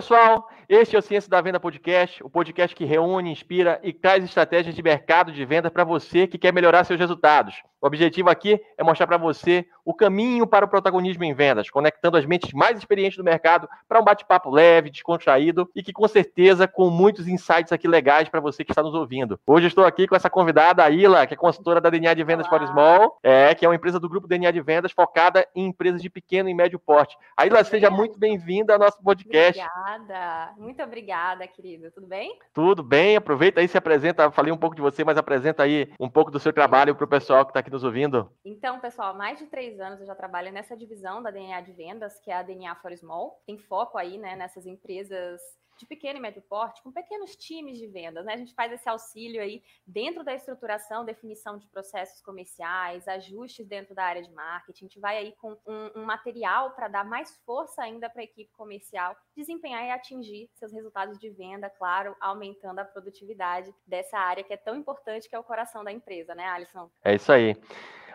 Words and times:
pessoal, 0.00 0.48
este 0.72 0.94
é 0.94 0.98
o 1.00 1.02
Ciência 1.02 1.28
da 1.28 1.40
Venda 1.40 1.58
Podcast, 1.58 2.22
o 2.22 2.30
podcast 2.30 2.76
que 2.76 2.84
reúne, 2.84 3.32
inspira 3.32 3.80
e 3.82 3.92
traz 3.92 4.22
estratégias 4.22 4.72
de 4.72 4.80
mercado 4.80 5.32
de 5.32 5.44
venda 5.44 5.68
para 5.68 5.82
você 5.82 6.28
que 6.28 6.38
quer 6.38 6.52
melhorar 6.52 6.84
seus 6.84 7.00
resultados. 7.00 7.60
O 7.80 7.86
objetivo 7.86 8.28
aqui 8.28 8.60
é 8.76 8.84
mostrar 8.84 9.06
para 9.06 9.16
você 9.16 9.66
o 9.84 9.94
caminho 9.94 10.46
para 10.46 10.66
o 10.66 10.68
protagonismo 10.68 11.24
em 11.24 11.32
vendas, 11.32 11.70
conectando 11.70 12.18
as 12.18 12.26
mentes 12.26 12.52
mais 12.52 12.76
experientes 12.78 13.16
do 13.16 13.24
mercado 13.24 13.66
para 13.88 13.98
um 13.98 14.04
bate-papo 14.04 14.50
leve, 14.50 14.90
descontraído 14.90 15.68
e 15.74 15.82
que 15.82 15.92
com 15.92 16.06
certeza 16.06 16.68
com 16.68 16.90
muitos 16.90 17.26
insights 17.26 17.72
aqui 17.72 17.88
legais 17.88 18.28
para 18.28 18.38
você 18.38 18.62
que 18.62 18.70
está 18.70 18.82
nos 18.82 18.94
ouvindo. 18.94 19.40
Hoje 19.46 19.66
estou 19.66 19.84
aqui 19.84 20.06
com 20.06 20.14
essa 20.14 20.28
convidada, 20.28 20.84
a 20.84 20.90
Ila, 20.90 21.26
que 21.26 21.32
é 21.32 21.36
consultora 21.36 21.80
da 21.80 21.88
DNA 21.88 22.12
de 22.12 22.22
Vendas 22.22 22.46
Olá. 22.46 22.58
for 22.58 22.68
Small, 22.68 23.18
é, 23.22 23.54
que 23.54 23.64
é 23.64 23.68
uma 23.68 23.74
empresa 23.74 23.98
do 23.98 24.08
grupo 24.08 24.28
DNA 24.28 24.50
de 24.50 24.60
Vendas 24.60 24.92
focada 24.92 25.48
em 25.56 25.66
empresas 25.66 26.02
de 26.02 26.10
pequeno 26.10 26.50
e 26.50 26.54
médio 26.54 26.78
porte. 26.78 27.16
A 27.34 27.46
Ila, 27.46 27.64
seja 27.64 27.90
muito 27.90 28.18
bem-vinda 28.18 28.74
ao 28.74 28.78
nosso 28.78 29.02
podcast. 29.02 29.58
Obrigada, 29.58 30.52
muito 30.60 30.82
obrigada, 30.82 31.46
querida. 31.48 31.90
Tudo 31.90 32.06
bem? 32.06 32.38
Tudo 32.52 32.82
bem, 32.82 33.16
aproveita 33.16 33.60
aí, 33.60 33.66
se 33.66 33.78
apresenta, 33.78 34.30
falei 34.30 34.52
um 34.52 34.58
pouco 34.58 34.76
de 34.76 34.82
você, 34.82 35.02
mas 35.02 35.16
apresenta 35.16 35.62
aí 35.62 35.92
um 35.98 36.08
pouco 36.08 36.30
do 36.30 36.38
seu 36.38 36.52
trabalho 36.52 36.94
para 36.94 37.04
o 37.04 37.08
pessoal 37.08 37.44
que 37.44 37.50
está 37.50 37.60
aqui 37.60 37.70
nos 37.70 37.84
ouvindo? 37.84 38.30
Então, 38.44 38.78
pessoal, 38.78 39.16
mais 39.16 39.38
de 39.38 39.46
três 39.46 39.80
anos 39.80 40.00
eu 40.00 40.06
já 40.06 40.14
trabalho 40.14 40.52
nessa 40.52 40.76
divisão 40.76 41.22
da 41.22 41.30
DNA 41.30 41.60
de 41.62 41.72
vendas, 41.72 42.20
que 42.20 42.30
é 42.30 42.34
a 42.34 42.42
DNA 42.42 42.74
for 42.76 42.92
Small. 42.92 43.42
Tem 43.46 43.58
foco 43.58 43.96
aí, 43.96 44.18
né, 44.18 44.36
nessas 44.36 44.66
empresas 44.66 45.40
de 45.80 45.86
pequeno 45.86 46.18
e 46.18 46.22
médio 46.22 46.42
porte, 46.42 46.82
com 46.82 46.92
pequenos 46.92 47.34
times 47.34 47.78
de 47.78 47.86
vendas, 47.86 48.24
né? 48.26 48.34
A 48.34 48.36
gente 48.36 48.54
faz 48.54 48.70
esse 48.70 48.88
auxílio 48.88 49.40
aí 49.40 49.62
dentro 49.86 50.22
da 50.22 50.34
estruturação, 50.34 51.04
definição 51.04 51.56
de 51.56 51.66
processos 51.68 52.20
comerciais, 52.20 53.08
ajustes 53.08 53.66
dentro 53.66 53.94
da 53.94 54.04
área 54.04 54.22
de 54.22 54.30
marketing. 54.30 54.84
A 54.84 54.88
gente 54.88 55.00
vai 55.00 55.16
aí 55.16 55.34
com 55.36 55.52
um, 55.66 56.00
um 56.00 56.04
material 56.04 56.72
para 56.72 56.86
dar 56.86 57.04
mais 57.04 57.34
força 57.46 57.82
ainda 57.82 58.10
para 58.10 58.20
a 58.20 58.24
equipe 58.24 58.50
comercial 58.52 59.16
desempenhar 59.34 59.82
e 59.86 59.90
atingir 59.90 60.50
seus 60.54 60.70
resultados 60.72 61.18
de 61.18 61.30
venda, 61.30 61.70
claro, 61.70 62.14
aumentando 62.20 62.78
a 62.80 62.84
produtividade 62.84 63.74
dessa 63.86 64.18
área 64.18 64.44
que 64.44 64.52
é 64.52 64.58
tão 64.58 64.76
importante, 64.76 65.28
que 65.28 65.34
é 65.34 65.38
o 65.38 65.44
coração 65.44 65.82
da 65.82 65.90
empresa, 65.90 66.34
né, 66.34 66.44
Alisson? 66.44 66.90
É 67.02 67.14
isso 67.14 67.32
aí. 67.32 67.56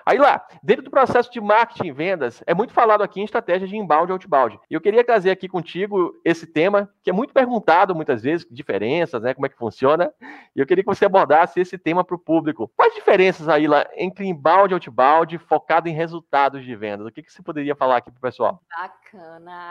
Aí 0.05 0.19
lá, 0.19 0.45
dentro 0.61 0.83
do 0.83 0.91
processo 0.91 1.31
de 1.31 1.41
marketing 1.41 1.87
e 1.87 1.91
vendas, 1.91 2.43
é 2.45 2.53
muito 2.53 2.73
falado 2.73 3.01
aqui 3.01 3.19
em 3.19 3.23
estratégia 3.23 3.67
de 3.67 3.75
inbound 3.75 4.11
e 4.11 4.13
outbound. 4.13 4.59
E 4.69 4.73
eu 4.75 4.81
queria 4.81 5.03
trazer 5.03 5.31
aqui 5.31 5.49
contigo 5.49 6.13
esse 6.23 6.45
tema, 6.45 6.89
que 7.01 7.09
é 7.09 7.13
muito 7.13 7.33
perguntado 7.33 7.95
muitas 7.95 8.21
vezes, 8.21 8.45
diferenças, 8.51 9.23
né, 9.23 9.33
como 9.33 9.47
é 9.47 9.49
que 9.49 9.57
funciona. 9.57 10.13
E 10.55 10.59
eu 10.59 10.65
queria 10.67 10.83
que 10.83 10.89
você 10.89 11.05
abordasse 11.05 11.59
esse 11.59 11.77
tema 11.77 12.03
para 12.03 12.15
o 12.15 12.19
público. 12.19 12.71
Quais 12.75 12.93
diferenças 12.93 13.49
aí 13.49 13.67
lá 13.67 13.83
entre 13.97 14.27
inbound 14.27 14.71
e 14.71 14.75
outbound 14.75 15.37
focado 15.39 15.89
em 15.89 15.93
resultados 15.93 16.63
de 16.63 16.75
vendas? 16.75 17.07
O 17.07 17.11
que, 17.11 17.23
que 17.23 17.31
você 17.31 17.41
poderia 17.41 17.75
falar 17.75 17.97
aqui 17.97 18.11
para 18.11 18.19
o 18.19 18.21
pessoal? 18.21 18.61
Bacana, 18.69 18.91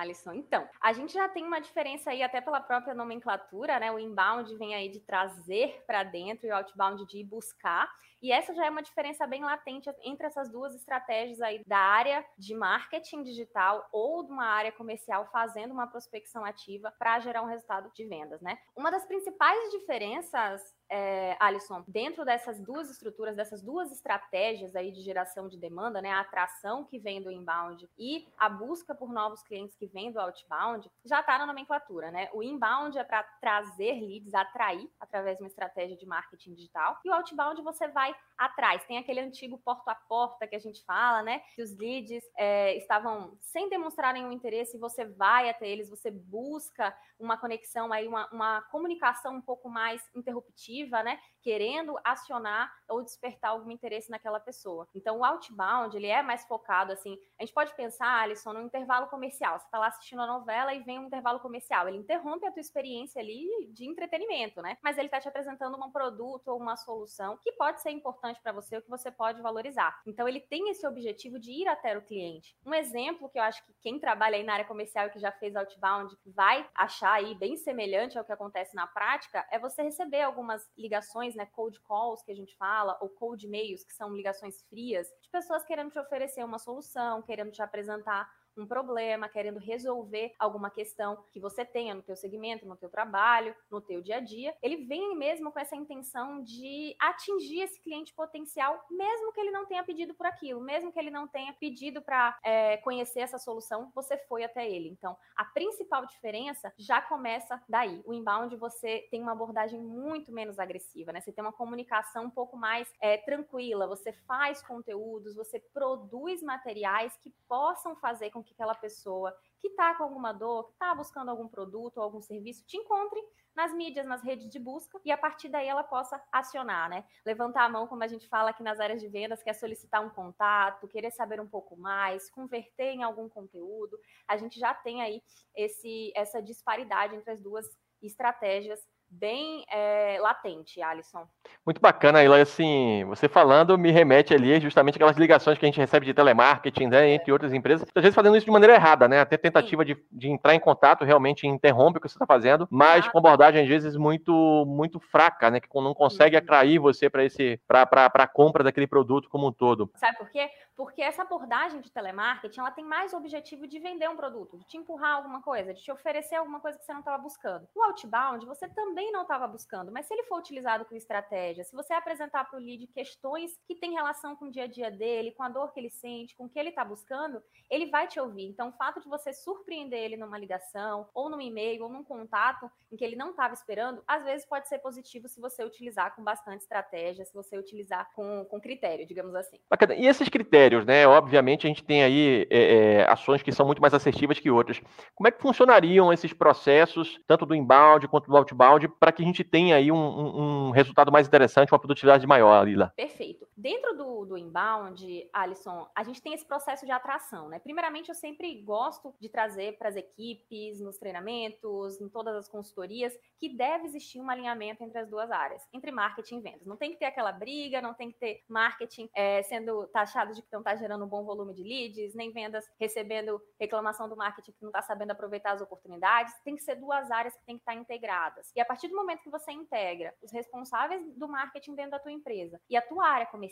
Alisson. 0.01 0.33
Então, 0.35 0.69
a 0.81 0.93
gente 0.93 1.13
já 1.13 1.29
tem 1.29 1.45
uma 1.45 1.61
diferença 1.61 2.11
aí 2.11 2.23
até 2.23 2.41
pela 2.41 2.61
própria 2.61 2.95
nomenclatura, 2.95 3.79
né? 3.79 3.91
O 3.91 3.99
inbound 3.99 4.55
vem 4.57 4.75
aí 4.75 4.89
de 4.89 5.01
trazer 5.01 5.83
para 5.87 6.03
dentro 6.03 6.47
e 6.47 6.51
o 6.51 6.57
outbound 6.57 7.07
de 7.07 7.23
buscar. 7.25 7.89
E 8.25 8.33
essa 8.33 8.55
já 8.55 8.65
é 8.65 8.71
uma 8.71 8.83
diferença 8.83 9.27
bem 9.27 9.45
latente 9.45 9.91
entre 10.03 10.27
essas 10.27 10.51
duas 10.51 10.75
estratégias 10.75 11.43
aí 11.43 11.63
da 11.67 11.77
área 11.77 12.25
de 12.39 12.55
marketing 12.55 13.23
digital 13.23 13.87
ou 13.93 14.25
de 14.25 14.33
uma 14.33 14.47
área 14.47 14.73
comercial 14.73 15.29
fazendo 15.31 15.73
uma 15.73 15.87
prospecção 15.87 16.43
ativa 16.43 16.91
para 16.99 17.21
gerar 17.21 17.43
um 17.43 17.47
resultado 17.47 17.93
de 17.95 18.07
vendas, 18.07 18.41
né? 18.41 18.59
Uma 18.75 18.91
das 18.91 19.05
principais 19.05 19.71
diferenças 19.73 20.75
é, 20.89 21.37
Alisson, 21.41 21.83
dentro 21.89 22.25
dessas 22.25 22.61
duas 22.61 22.91
estruturas, 22.91 23.37
dessas 23.37 23.63
duas 23.63 23.91
estratégias 23.91 24.77
aí 24.77 24.93
de 24.93 25.01
geração 25.01 25.49
de 25.49 25.59
demanda, 25.59 26.01
né, 26.01 26.11
a 26.13 26.21
atração 26.21 26.85
que 26.85 26.99
vem 26.99 27.23
do 27.23 27.31
inbound 27.31 27.89
e 27.99 28.27
a 28.39 28.49
busca 28.49 28.95
por 28.95 29.13
novos 29.13 29.34
clientes 29.43 29.77
que 29.77 29.87
vem 29.87 30.13
do 30.13 30.21
outbound, 30.21 30.91
já 31.05 31.21
está 31.21 31.39
na 31.39 31.47
nomenclatura, 31.47 32.11
né? 32.11 32.29
O 32.33 32.43
inbound 32.43 32.99
é 32.99 33.05
para 33.05 33.23
trazer 33.41 34.01
leads, 34.01 34.35
atrair 34.35 34.89
através 35.01 35.37
de 35.37 35.43
uma 35.43 35.49
estratégia 35.49 35.97
de 35.97 36.07
marketing 36.07 36.55
digital, 36.55 36.99
e 37.05 37.11
o 37.11 37.15
outbound 37.15 37.61
você 37.63 37.89
vai 37.89 38.15
atrás. 38.37 38.85
Tem 38.85 38.99
aquele 38.99 39.21
antigo 39.21 39.59
porta 39.59 39.93
a 39.93 39.95
porta 39.95 40.47
que 40.47 40.57
a 40.57 40.61
gente 40.61 40.85
fala, 40.85 41.23
né? 41.23 41.41
Que 41.55 41.63
os 41.63 41.77
leads 41.77 42.25
é, 42.37 42.77
estavam 42.77 43.37
sem 43.41 43.69
demonstrar 43.69 44.13
nenhum 44.13 44.33
interesse, 44.33 44.79
você 44.79 45.05
vai 45.05 45.49
até 45.49 45.69
eles, 45.69 45.89
você 45.89 46.11
busca 46.11 46.97
uma 47.19 47.37
conexão 47.37 47.93
aí, 47.93 48.07
uma, 48.07 48.29
uma 48.33 48.63
comunicação 48.63 49.35
um 49.35 49.43
pouco 49.43 49.69
mais 49.69 50.03
interruptiva, 50.15 51.03
né? 51.03 51.19
Querendo 51.45 51.99
acionar 52.03 52.73
ou 52.89 53.03
despertar 53.03 53.51
algum 53.51 53.71
interesse 53.71 54.11
naquela 54.11 54.41
pessoa. 54.41 54.89
Então, 54.95 55.19
o 55.19 55.25
outbound, 55.25 55.95
ele 55.95 56.07
é 56.07 56.23
mais 56.23 56.47
focado, 56.47 56.91
assim, 56.91 57.19
a 57.39 57.45
gente 57.45 57.53
pode 57.53 57.75
pensar, 57.75 58.23
Alisson, 58.23 58.55
no 58.55 58.63
intervalo 58.63 59.09
comercial. 59.09 59.59
Você 59.59 59.67
está 59.67 59.79
lá 59.79 59.89
assistindo 59.89 60.23
a 60.23 60.27
novela 60.27 60.73
e 60.73 60.83
vem 60.83 60.99
um 60.99 61.05
intervalo 61.05 61.39
comercial. 61.41 61.87
Ele 61.87 61.99
interrompe 61.99 62.47
a 62.47 62.51
tua 62.51 62.63
experiência 62.63 63.21
ali 63.21 63.47
de 63.75 63.87
entretenimento, 63.87 64.63
né? 64.63 64.79
Mas 64.83 64.97
ele 64.97 65.09
está 65.09 65.21
te 65.21 65.29
apresentando 65.29 65.77
um 65.77 65.93
produto 65.93 66.49
ou 66.49 66.59
uma 66.59 66.79
solução 66.79 67.39
que 67.43 67.53
pode 67.53 67.83
ser 67.83 67.91
importante 67.91 68.41
para 68.41 68.53
você 68.53 68.77
ou 68.77 68.83
que 68.83 68.89
você 68.89 69.11
pode 69.11 69.43
valorizar. 69.43 70.01
Então, 70.07 70.27
ele 70.27 70.41
tem 70.41 70.71
esse 70.71 70.87
objetivo 70.87 71.39
de 71.39 71.53
ir 71.53 71.69
até 71.69 71.95
o 71.99 72.01
cliente. 72.01 72.57
Um 72.65 72.73
exemplo 72.73 73.29
que 73.29 73.39
eu 73.39 73.43
acho 73.43 73.63
que 73.67 73.75
quem 73.83 74.01
trabalha 74.01 74.37
aí 74.37 74.43
na 74.43 74.55
área 74.55 74.65
comercial 74.65 75.09
e 75.09 75.11
que 75.11 75.19
já 75.19 75.31
fez 75.31 75.55
outbound 75.55 76.17
vai 76.25 76.67
achar 76.75 77.13
aí 77.13 77.35
bem 77.35 77.57
semelhante 77.57 78.19
ao 78.19 78.25
que 78.25 78.33
acontece 78.33 78.75
na 78.75 78.87
prática 78.87 79.47
é 79.51 79.59
você 79.59 79.83
receber 79.83 80.23
algumas 80.23 80.71
ligações, 80.77 81.34
né, 81.35 81.47
cold 81.47 81.81
calls 81.81 82.23
que 82.23 82.33
a 82.33 82.37
gente 82.37 82.57
fala, 82.57 82.97
ou 83.01 83.09
cold 83.09 83.47
mails, 83.49 83.85
que 83.85 83.93
são 83.93 84.15
ligações 84.15 84.63
frias, 84.63 85.09
de 85.21 85.29
pessoas 85.31 85.65
querendo 85.65 85.91
te 85.91 85.99
oferecer 85.99 86.45
uma 86.45 86.59
solução, 86.59 87.23
querendo 87.23 87.51
te 87.51 87.63
apresentar 87.63 88.31
um 88.57 88.67
problema, 88.67 89.29
querendo 89.29 89.59
resolver 89.59 90.35
alguma 90.39 90.71
questão 90.71 91.25
que 91.33 91.41
você 91.41 91.65
tenha 91.65 91.95
no 91.95 92.03
teu 92.03 92.17
segmento, 92.17 92.67
no 92.67 92.77
teu 92.77 92.89
trabalho, 92.89 93.55
no 93.71 93.81
teu 93.81 94.01
dia 94.01 94.17
a 94.17 94.21
dia, 94.21 94.55
ele 94.63 94.85
vem 94.85 95.17
mesmo 95.17 95.51
com 95.51 95.59
essa 95.59 95.77
intenção 95.77 96.43
de 96.43 96.95
atingir 97.01 97.63
esse 97.63 97.81
cliente 97.81 98.15
potencial, 98.15 98.85
mesmo 98.91 99.33
que 99.33 99.41
ele 99.41 99.51
não 99.51 99.67
tenha 99.67 99.83
pedido 99.83 100.15
por 100.15 100.27
aquilo, 100.27 100.61
mesmo 100.61 100.93
que 100.93 100.99
ele 100.99 101.11
não 101.11 101.27
tenha 101.27 101.53
pedido 101.53 102.01
para 102.01 102.39
é, 102.45 102.77
conhecer 102.79 103.21
essa 103.21 103.39
solução, 103.39 103.91
você 103.95 104.17
foi 104.29 104.45
até 104.45 104.69
ele. 104.69 104.89
Então, 104.89 105.17
a 105.37 105.45
principal 105.45 106.07
diferença 106.07 106.73
já 106.79 107.01
começa 107.01 107.61
daí. 107.69 108.03
O 108.05 108.15
inbound 108.15 108.55
você 108.57 109.07
tem 109.11 109.21
uma 109.21 109.33
abordagem 109.33 109.81
muito 109.81 110.33
menos 110.33 110.59
agressiva, 110.59 111.13
né? 111.13 111.21
Você 111.21 111.33
tem 111.33 111.43
uma 111.43 111.53
comunicação 111.53 112.27
um 112.27 112.31
pouco 112.31 112.57
mais 112.57 112.93
é, 113.01 113.17
tranquila, 113.19 113.87
você 113.87 114.13
faz 114.27 114.63
conteúdos, 114.63 115.35
você 115.35 115.59
produz 115.73 116.43
materiais 116.43 117.17
que 117.17 117.33
possam 117.49 117.97
fazer 117.97 118.31
com 118.31 118.44
que 118.45 118.53
aquela 118.53 118.75
pessoa 118.75 119.35
que 119.59 119.69
está 119.69 119.95
com 119.95 120.05
alguma 120.05 120.33
dor, 120.33 120.65
que 120.65 120.73
está 120.73 120.95
buscando 120.95 121.31
algum 121.31 121.49
produto 121.49 121.97
ou 121.97 122.03
algum 122.03 122.21
serviço, 122.21 122.65
te 122.67 122.77
encontre 122.77 123.21
nas 123.55 123.73
mídias, 123.73 124.05
nas 124.05 124.23
redes 124.23 124.49
de 124.51 124.59
busca, 124.59 125.01
e 125.05 125.13
a 125.13 125.17
partir 125.17 125.49
daí 125.49 125.69
ela 125.69 125.85
possa 125.85 126.23
acionar, 126.33 126.91
né? 126.91 127.05
Levantar 127.25 127.65
a 127.65 127.69
mão, 127.69 127.87
como 127.87 128.03
a 128.03 128.07
gente 128.09 128.29
fala 128.29 128.51
aqui 128.51 128.63
nas 128.63 128.81
áreas 128.81 129.01
de 129.01 129.09
vendas, 129.09 129.43
que 129.43 129.51
é 129.51 129.53
solicitar 129.53 130.05
um 130.05 130.11
contato, 130.11 130.89
querer 130.89 131.11
saber 131.13 131.41
um 131.41 131.49
pouco 131.49 131.77
mais, 131.77 132.29
converter 132.31 132.93
em 132.93 133.03
algum 133.03 133.29
conteúdo. 133.29 133.99
A 134.27 134.37
gente 134.37 134.59
já 134.59 134.75
tem 134.75 135.03
aí 135.03 135.23
esse, 135.55 136.13
essa 136.17 136.43
disparidade 136.43 137.15
entre 137.15 137.31
as 137.31 137.41
duas 137.41 137.67
estratégias 138.03 138.81
bem 139.19 139.65
é, 139.71 140.19
latente, 140.21 140.83
Alisson. 140.83 141.27
Muito 141.65 141.81
bacana, 141.81 142.23
Ila. 142.23 142.41
Assim, 142.41 143.05
você 143.07 143.29
falando 143.29 143.79
me 143.79 143.91
remete 143.91 144.35
ali 144.35 144.61
justamente 144.61 144.97
aquelas 144.97 145.17
ligações 145.17 145.59
que 145.59 145.65
a 145.65 145.69
gente 145.69 145.81
recebe 145.81 146.05
de 146.05 146.15
telemarketing, 146.15 146.89
né, 146.89 147.11
entre 147.11 147.33
outras 147.33 147.53
empresas, 147.53 147.87
às 147.95 148.03
vezes 148.03 148.15
fazendo 148.15 148.37
isso 148.37 148.47
de 148.47 148.53
maneira 148.53 148.75
errada, 148.75 149.09
né? 149.09 149.21
Até 149.21 149.37
tentativa 149.37 149.85
de, 149.85 149.97
de, 150.11 150.29
entrar 150.29 150.55
em 150.55 150.61
contato 150.61 151.05
realmente 151.05 151.47
interrompe 151.47 151.99
o 151.99 152.01
que 152.01 152.09
você 152.09 152.17
está 152.17 152.27
fazendo, 152.27 152.67
mas 152.71 153.07
ah, 153.07 153.11
com 153.11 153.19
abordagem 153.19 153.63
às 153.63 153.69
vezes 153.69 153.97
muito 153.97 154.65
muito 154.67 154.99
fraca, 154.99 155.51
né? 155.51 155.61
Que 155.61 155.69
não 155.75 155.95
consegue 155.95 156.37
uhum. 156.37 156.43
atrair 156.43 156.79
você 156.79 157.09
para 157.09 157.25
esse 157.25 157.61
para 157.67 158.11
a 158.13 158.27
compra 158.27 158.65
daquele 158.65 158.87
produto 158.87 159.29
como 159.29 159.49
um 159.49 159.53
todo. 159.53 159.91
Sabe 159.97 160.17
por 160.19 160.31
quê? 160.31 160.49
Porque 160.77 161.03
essa 161.03 161.23
abordagem 161.23 161.81
de 161.81 161.91
telemarketing, 161.91 162.61
ela 162.61 162.71
tem 162.71 162.85
mais 162.85 163.13
o 163.13 163.17
objetivo 163.17 163.67
de 163.67 163.79
vender 163.79 164.09
um 164.09 164.17
produto, 164.17 164.59
de 164.59 164.67
te 164.67 164.77
empurrar 164.77 165.17
alguma 165.17 165.41
coisa, 165.41 165.73
de 165.73 165.81
te 165.81 165.93
oferecer 165.93 166.35
alguma 166.35 166.59
coisa 166.59 166.77
que 166.77 166.85
você 166.85 166.93
não 166.93 167.01
estava 167.01 167.23
buscando. 167.23 167.69
O 167.75 167.83
outbound, 167.83 168.45
você 168.45 168.69
também 168.69 169.04
não 169.11 169.23
estava 169.23 169.47
buscando, 169.47 169.93
mas 169.93 170.07
se 170.07 170.15
ele 170.15 170.25
for 170.25 170.39
utilizado 170.39 170.85
com 170.85 170.95
estratégia, 170.95 171.65
se 171.65 171.75
você 171.75 171.93
apresentar 171.93 172.45
para 172.45 172.59
o 172.59 172.63
lead 172.63 172.87
questões 172.89 173.53
que 173.67 173.75
têm 173.75 173.93
relação 173.93 174.37
com 174.37 174.47
o 174.47 174.51
dia 174.51 174.65
a 174.65 174.67
dia 174.67 174.91
dele, 174.91 175.33
com 175.33 175.43
a 175.43 175.49
dor 175.49 175.73
que 175.73 175.81
ele 175.81 175.91
sente, 175.91 176.37
com 176.37 176.45
o 176.45 176.49
que 176.49 176.59
ele 176.59 176.71
está 176.71 176.85
buscando, 176.85 177.43
ele 177.71 177.87
vai 177.87 178.07
te 178.07 178.19
ouvir. 178.21 178.47
Então, 178.47 178.69
o 178.69 178.73
fato 178.73 179.01
de 179.01 179.09
você 179.09 179.33
surpreender 179.33 180.01
ele 180.01 180.17
numa 180.17 180.39
ligação, 180.39 181.09
ou 181.15 181.29
num 181.29 181.41
e-mail, 181.41 181.85
ou 181.85 181.89
num 181.89 182.05
contato 182.05 182.71
em 182.91 182.97
que 182.97 183.05
ele 183.05 183.17
não 183.17 183.31
estava 183.31 183.55
esperando, 183.55 184.03
às 184.07 184.25
vezes 184.25 184.47
pode 184.47 184.69
ser 184.69 184.79
positivo 184.79 185.29
se 185.29 185.41
você 185.41 185.65
utilizar 185.65 186.15
com 186.15 186.23
bastante 186.23 186.63
estratégia, 186.63 187.25
se 187.25 187.35
você 187.35 187.59
utilizar 187.59 188.11
com, 188.15 188.45
com 188.45 188.61
critério, 188.61 189.07
digamos 189.07 189.35
assim. 189.35 189.59
E 189.97 190.07
esses 190.07 190.29
critérios? 190.29 190.55
critérios, 190.55 190.85
né? 190.85 191.07
Obviamente 191.07 191.67
a 191.67 191.69
gente 191.69 191.83
tem 191.83 192.03
aí 192.03 192.47
é, 192.51 192.75
é, 193.01 193.11
ações 193.11 193.43
que 193.43 193.53
são 193.53 193.67
muito 193.67 193.81
mais 193.81 193.95
assertivas 193.95 194.39
que 194.39 194.51
outras. 194.51 194.81
Como 195.15 195.27
é 195.29 195.31
que 195.31 195.41
funcionariam 195.41 196.13
esses 196.13 196.33
processos, 196.33 197.19
tanto 197.27 197.47
do 197.47 197.55
inbound 197.55 198.07
quanto 198.09 198.31
do 198.31 198.37
outbound, 198.37 198.89
para 198.99 199.13
que 199.13 199.23
a 199.23 199.25
gente 199.25 199.45
tenha 199.45 199.77
aí 199.77 199.91
um, 199.91 199.97
um, 199.97 200.69
um, 200.69 200.71
resultado 200.71 201.13
mais 201.13 201.27
interessante, 201.27 201.73
uma 201.73 201.79
produtividade 201.79 202.27
maior, 202.27 202.67
Lila? 202.67 202.93
Perfeito. 202.97 203.47
Dentro 203.57 203.97
do, 203.97 204.25
do 204.25 204.37
inbound, 204.37 205.29
Alisson, 205.33 205.89
a 205.95 206.03
gente 206.03 206.21
tem 206.21 206.35
esse 206.35 206.45
processo 206.45 206.85
de 206.85 206.91
atração, 206.91 207.49
né? 207.49 207.61
Primeiramente, 207.61 208.09
eu 208.09 208.15
sempre 208.15 208.61
gosto 208.63 209.15
de 209.21 209.29
trazer 209.29 209.79
para 209.79 209.89
as 209.89 209.97
equipes, 209.97 210.81
nos 210.81 210.99
treinamentos, 210.99 212.01
em 212.01 212.09
todas 212.09 212.35
as 212.35 212.49
consultorias, 212.49 213.17
que 213.39 213.49
deve 213.57 213.85
existir 213.85 214.21
um 214.21 214.29
alinhamento 214.29 214.83
entre 214.83 214.99
as 214.99 215.09
duas 215.09 215.31
áreas, 215.31 215.63
entre 215.73 215.93
marketing 215.93 216.39
e 216.39 216.41
vendas. 216.41 216.67
Não 216.67 216.77
tem 216.77 216.91
que 216.91 216.99
ter 216.99 217.05
aquela 217.05 217.31
briga, 217.31 217.81
não 217.81 217.95
tem 217.95 218.11
que 218.11 218.19
ter 218.19 218.43
marketing 218.49 219.09
é, 219.15 219.43
sendo 219.45 219.87
taxado 219.89 220.35
de 220.35 220.43
que 220.43 220.53
não 220.53 220.61
está 220.61 220.75
gerando 220.75 221.05
um 221.05 221.09
bom 221.09 221.25
volume 221.25 221.55
de 221.55 221.63
leads, 221.63 222.15
nem 222.15 222.33
vendas 222.33 222.69
recebendo 222.79 223.41
reclamação 223.59 224.09
do 224.09 224.17
marketing 224.17 224.51
que 224.51 224.63
não 224.63 224.71
está 224.71 224.83
sabendo 224.83 225.13
aproveitar 225.13 225.53
as 225.53 225.63
oportunidades. 225.63 226.35
Tem 226.45 226.57
que 226.57 226.63
ser 226.63 226.75
duas 226.75 227.09
áreas 227.11 227.37
que 227.37 227.45
tem 227.45 227.57
que 227.57 227.63
estar 227.63 227.73
tá 227.73 227.79
integradas. 227.79 228.51
E 228.57 228.61
a 228.61 228.65
partir 228.65 228.89
do 228.89 228.97
momento 228.97 229.23
que 229.23 229.31
você 229.31 229.53
integra 229.53 230.13
os 230.21 230.33
responsáveis 230.33 231.07
do 231.17 231.29
marketing 231.29 231.77
dentro 231.77 231.93
da 231.93 232.01
tua 232.01 232.13
empresa 232.13 232.61
e 232.69 232.77
a 232.77 232.83
tua 232.83 233.07
área 233.07 233.27
comercial, 233.27 233.44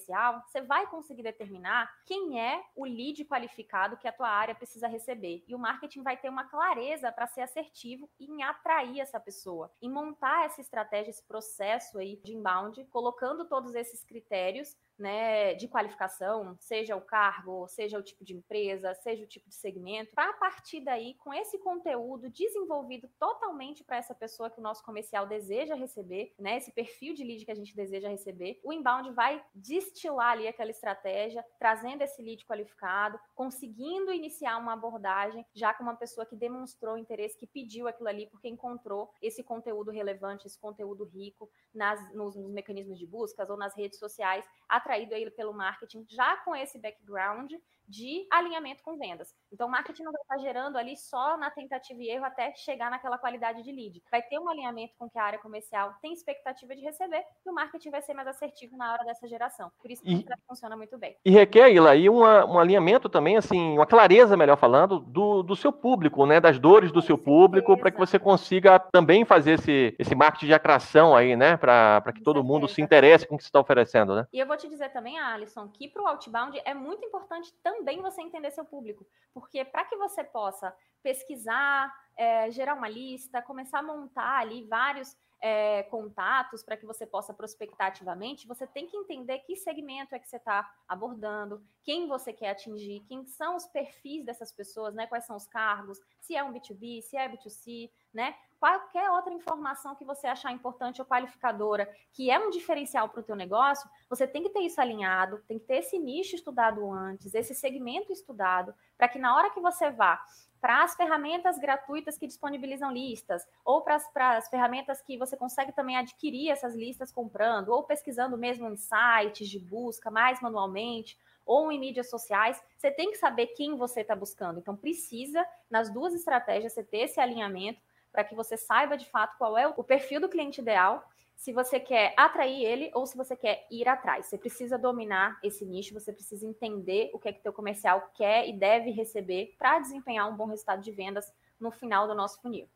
você 0.43 0.61
vai 0.63 0.87
conseguir 0.87 1.23
determinar 1.23 1.91
quem 2.07 2.41
é 2.41 2.63
o 2.75 2.85
lead 2.85 3.25
qualificado 3.25 3.97
que 3.97 4.09
a 4.09 4.13
tua 4.13 4.29
área 4.29 4.55
precisa 4.55 4.87
receber. 4.87 5.45
E 5.47 5.55
o 5.55 5.59
marketing 5.59 6.03
vai 6.03 6.17
ter 6.17 6.29
uma 6.29 6.45
clareza 6.45 7.11
para 7.13 7.27
ser 7.27 7.43
assertivo 7.43 8.09
em 8.21 8.43
atrair 8.43 9.01
essa 9.01 9.21
pessoa, 9.21 9.71
em 9.81 9.91
montar 9.91 10.47
essa 10.47 10.61
estratégia, 10.61 11.11
esse 11.11 11.23
processo 11.25 11.99
aí 11.99 12.21
de 12.25 12.33
inbound, 12.33 12.85
colocando 12.87 13.45
todos 13.45 13.75
esses 13.75 14.05
critérios 14.05 14.77
né, 14.99 15.55
de 15.55 15.69
qualificação, 15.69 16.57
seja 16.61 16.97
o 16.97 17.01
cargo, 17.01 17.67
seja 17.69 17.99
o 17.99 18.03
tipo 18.03 18.25
de 18.25 18.35
empresa, 18.35 18.95
seja 18.95 19.25
o 19.25 19.27
tipo 19.27 19.49
de 19.49 19.55
segmento, 19.55 20.15
para 20.15 20.31
a 20.31 20.35
partir 20.35 20.81
daí, 20.81 21.15
com 21.15 21.33
esse 21.33 21.59
conteúdo 21.59 22.31
desenvolvido 22.31 23.09
totalmente 23.19 23.85
para 23.85 23.97
essa 23.97 24.15
pessoa 24.15 24.51
que 24.51 24.61
o 24.61 24.63
nosso 24.63 24.85
comercial 24.85 25.27
deseja 25.27 25.75
receber, 25.75 26.35
né, 26.39 26.57
esse 26.57 26.73
perfil 26.73 27.15
de 27.15 27.25
lead 27.25 27.45
que 27.45 27.51
a 27.51 27.55
gente 27.55 27.75
deseja 27.75 28.09
receber, 28.09 28.61
o 28.63 28.73
inbound 28.73 29.11
vai 29.13 29.43
destilar 29.55 30.33
ali 30.33 30.47
aquela 30.47 30.71
estratégia, 30.71 31.45
trazendo 31.59 32.03
esse 32.03 32.23
lead 32.23 32.45
qualificado, 32.47 33.19
conseguindo 33.35 34.13
iniciar 34.13 34.57
uma 34.59 34.75
abordagem 34.75 35.45
já 35.55 35.75
com 35.75 35.83
uma 35.83 35.97
pessoa 35.97 36.27
que 36.27 36.37
demonstrou 36.37 36.97
interesse, 36.97 37.37
que 37.37 37.47
pediu 37.47 37.89
aquilo 37.89 38.09
ali 38.09 38.27
porque 38.27 38.49
encontrou 38.49 39.11
esse 39.21 39.43
conteúdo 39.43 39.91
relevante, 39.91 40.47
esse 40.47 40.59
conteúdo 40.59 41.05
rico 41.05 41.51
nas, 41.75 42.13
nos, 42.15 42.37
nos 42.37 42.53
mecanismos 42.53 42.99
de 42.99 43.07
buscas 43.07 43.49
ou 43.51 43.57
nas 43.57 43.77
redes 43.77 43.99
sociais, 43.99 44.45
atraído 44.93 45.15
aí 45.15 45.31
pelo 45.31 45.53
marketing 45.53 46.05
já 46.09 46.37
com 46.39 46.55
esse 46.55 46.79
background 46.79 47.53
de 47.89 48.27
alinhamento 48.31 48.83
com 48.83 48.97
vendas. 48.97 49.35
Então, 49.53 49.67
o 49.67 49.71
marketing 49.71 50.05
não 50.05 50.13
vai 50.13 50.23
estar 50.23 50.39
gerando 50.39 50.79
ali 50.79 50.97
só 50.97 51.37
na 51.37 51.51
tentativa 51.51 52.01
e 52.03 52.09
erro 52.09 52.25
até 52.25 52.55
chegar 52.55 52.91
naquela 52.91 53.19
qualidade 53.19 53.63
de 53.63 53.73
lead. 53.73 54.03
Vai 54.11 54.23
ter 54.23 54.39
um 54.39 54.49
alinhamento 54.49 54.95
com 54.99 55.09
que 55.09 55.19
a 55.19 55.25
área 55.25 55.39
comercial 55.39 55.95
tem 56.01 56.13
expectativa 56.13 56.75
de 56.75 56.83
receber 56.83 57.25
e 57.45 57.51
o 57.51 57.55
marketing 57.55 57.91
vai 57.91 58.03
ser 58.03 58.15
mais 58.15 58.29
assertivo 58.29 58.77
na 58.77 58.93
hora 58.93 59.05
dessa 59.05 59.29
geração. 59.29 59.71
Por 59.81 59.91
isso 59.91 60.03
que 60.03 60.13
e, 60.13 60.27
funciona 60.49 60.77
muito 60.77 60.97
bem. 60.99 61.17
E 61.25 61.31
requer, 61.31 61.71
Ila, 61.71 61.91
aí 61.91 62.09
uma, 62.09 62.45
um 62.45 62.59
alinhamento 62.59 63.09
também, 63.09 63.37
assim, 63.37 63.75
uma 63.75 63.87
clareza, 63.87 64.37
melhor 64.37 64.57
falando, 64.57 64.99
do, 64.99 65.43
do 65.43 65.57
seu 65.57 65.73
público, 65.73 66.25
né? 66.25 66.41
Das 66.41 66.59
dores 66.59 66.91
do 66.91 67.01
com 67.01 67.07
seu 67.07 67.17
certeza. 67.17 67.37
público, 67.37 67.77
para 67.77 67.91
que 67.91 67.99
você 67.99 68.19
consiga 68.19 68.79
também 68.79 69.25
fazer 69.25 69.53
esse, 69.53 69.95
esse 69.99 70.15
marketing 70.15 70.47
de 70.47 70.55
atração 70.55 71.15
aí, 71.15 71.37
né? 71.37 71.57
Para 71.57 72.01
que 72.07 72.21
com 72.21 72.25
todo 72.25 72.37
certeza. 72.37 72.53
mundo 72.53 72.69
se 72.69 72.81
interesse 72.81 73.27
com 73.27 73.35
o 73.35 73.39
que 73.39 73.45
você 73.45 73.49
está 73.49 73.61
oferecendo, 73.61 74.15
né? 74.15 74.27
E 74.33 74.39
eu 74.39 74.47
vou 74.47 74.57
te 74.57 74.69
dizer 74.69 74.91
também, 74.91 75.19
Alisson, 75.19 75.69
que 75.69 75.89
para 75.89 76.03
o 76.03 76.07
outbound 76.07 76.61
é 76.65 76.75
muito 76.75 77.05
importante 77.05 77.53
também 77.63 77.72
também 77.73 78.01
você 78.01 78.23
entender 78.23 78.51
seu 78.51 78.65
público. 78.65 79.07
Porque 79.33 79.65
para 79.65 79.85
que 79.85 79.97
você 79.97 80.23
possa 80.23 80.75
pesquisar, 81.03 81.93
é, 82.17 82.51
gerar 82.51 82.75
uma 82.75 82.89
lista, 82.89 83.43
começar 83.43 83.81
a 83.81 83.83
montar 83.83 84.39
ali 84.39 84.65
vários 84.67 85.17
é, 85.43 85.83
contatos 85.83 86.63
para 86.63 86.77
que 86.77 86.87
você 86.87 87.05
possa 87.05 87.35
prospectar 87.35 87.89
ativamente, 87.89 88.47
você 88.47 88.65
tem 88.65 88.87
que 88.87 88.97
entender 88.97 89.41
que 89.41 89.57
segmento 89.57 90.15
é 90.15 90.19
que 90.21 90.29
você 90.29 90.37
está 90.37 90.73
abordando, 90.87 91.61
quem 91.83 92.07
você 92.07 92.33
quer 92.33 92.51
atingir, 92.51 93.01
quem 93.09 93.27
são 93.27 93.57
os 93.57 93.67
perfis 93.67 94.25
dessas 94.25 94.53
pessoas, 94.53 94.95
né? 94.95 95.09
Quais 95.09 95.27
são 95.27 95.35
os 95.35 95.47
cargos, 95.49 95.99
se 96.21 96.37
é 96.37 96.45
um 96.45 96.53
B2B, 96.53 97.03
se 97.03 97.17
é 97.17 97.29
B2C, 97.29 97.91
né? 98.15 98.37
Qualquer 98.61 99.11
outra 99.11 99.33
informação 99.33 99.97
que 99.97 100.05
você 100.05 100.29
achar 100.29 100.53
importante 100.53 101.01
ou 101.03 101.07
qualificadora, 101.07 101.93
que 102.13 102.31
é 102.31 102.39
um 102.39 102.49
diferencial 102.49 103.09
para 103.09 103.19
o 103.19 103.25
teu 103.25 103.35
negócio, 103.35 103.91
você 104.09 104.29
tem 104.29 104.45
que 104.45 104.51
ter 104.51 104.61
isso 104.61 104.81
alinhado, 104.81 105.43
tem 105.49 105.59
que 105.59 105.67
ter 105.67 105.79
esse 105.79 105.99
nicho 105.99 106.37
estudado 106.37 106.89
antes, 106.89 107.35
esse 107.35 107.57
segmento 107.57 108.13
estudado, 108.13 108.73
para 108.97 109.09
que 109.09 109.19
na 109.19 109.35
hora 109.35 109.51
que 109.51 109.61
você 109.61 109.91
vá 109.91 110.25
para 110.63 110.85
as 110.85 110.95
ferramentas 110.95 111.59
gratuitas 111.59 112.17
que 112.17 112.25
disponibilizam 112.25 112.93
listas, 112.93 113.45
ou 113.65 113.83
para 113.83 113.97
as 113.97 114.49
ferramentas 114.49 115.03
que 115.03 115.19
você 115.19 115.37
consegue 115.37 115.73
também 115.73 115.97
adquirir 115.97 116.51
essas 116.51 116.77
listas 116.77 117.11
comprando, 117.11 117.71
ou 117.71 117.83
pesquisando 117.83 118.39
mesmo 118.39 118.69
em 118.69 118.77
sites 118.77 119.49
de 119.49 119.59
busca 119.59 120.09
mais 120.09 120.41
manualmente, 120.41 121.19
ou 121.45 121.73
em 121.73 121.81
mídias 121.81 122.09
sociais, 122.09 122.63
você 122.79 122.93
tem 122.93 123.11
que 123.11 123.19
saber 123.19 123.49
quem 123.49 123.75
você 123.77 124.03
está 124.03 124.15
buscando. 124.15 124.61
Então, 124.61 124.77
precisa, 124.77 125.45
nas 125.69 125.93
duas 125.93 126.15
estratégias, 126.15 126.73
você 126.73 126.85
ter 126.85 126.99
esse 126.99 127.19
alinhamento 127.19 127.81
para 128.13 128.25
que 128.25 128.35
você 128.35 128.57
saiba 128.57 128.97
de 128.97 129.07
fato 129.07 129.37
qual 129.39 129.57
é 129.57 129.67
o 129.67 129.83
perfil 129.83 130.21
do 130.21 130.29
cliente 130.29 130.61
ideal 130.61 131.03
se 131.35 131.53
você 131.53 131.81
quer 131.81 132.15
atrair 132.17 132.63
ele 132.65 132.91
ou 132.95 133.05
se 133.05 133.17
você 133.17 133.35
quer 133.35 133.67
ir 133.69 133.89
atrás. 133.89 134.27
Você 134.27 134.39
precisa 134.39 134.79
dominar 134.79 135.41
esse 135.43 135.65
nicho, 135.65 135.93
você 135.93 136.13
precisa 136.13 136.47
entender 136.47 137.11
o 137.13 137.19
que 137.19 137.29
é 137.29 137.33
que 137.33 137.43
teu 137.43 137.53
comercial 137.53 138.13
quer 138.15 138.49
e 138.49 138.53
deve 138.53 138.91
receber 138.91 139.57
para 139.59 139.81
desempenhar 139.81 140.31
um 140.31 140.37
bom 140.37 140.47
resultado 140.47 140.83
de 140.83 140.93
vendas 140.93 141.33
no 141.59 141.73
final 141.73 142.07
do 142.07 142.15
nosso 142.15 142.41
funil. 142.41 142.69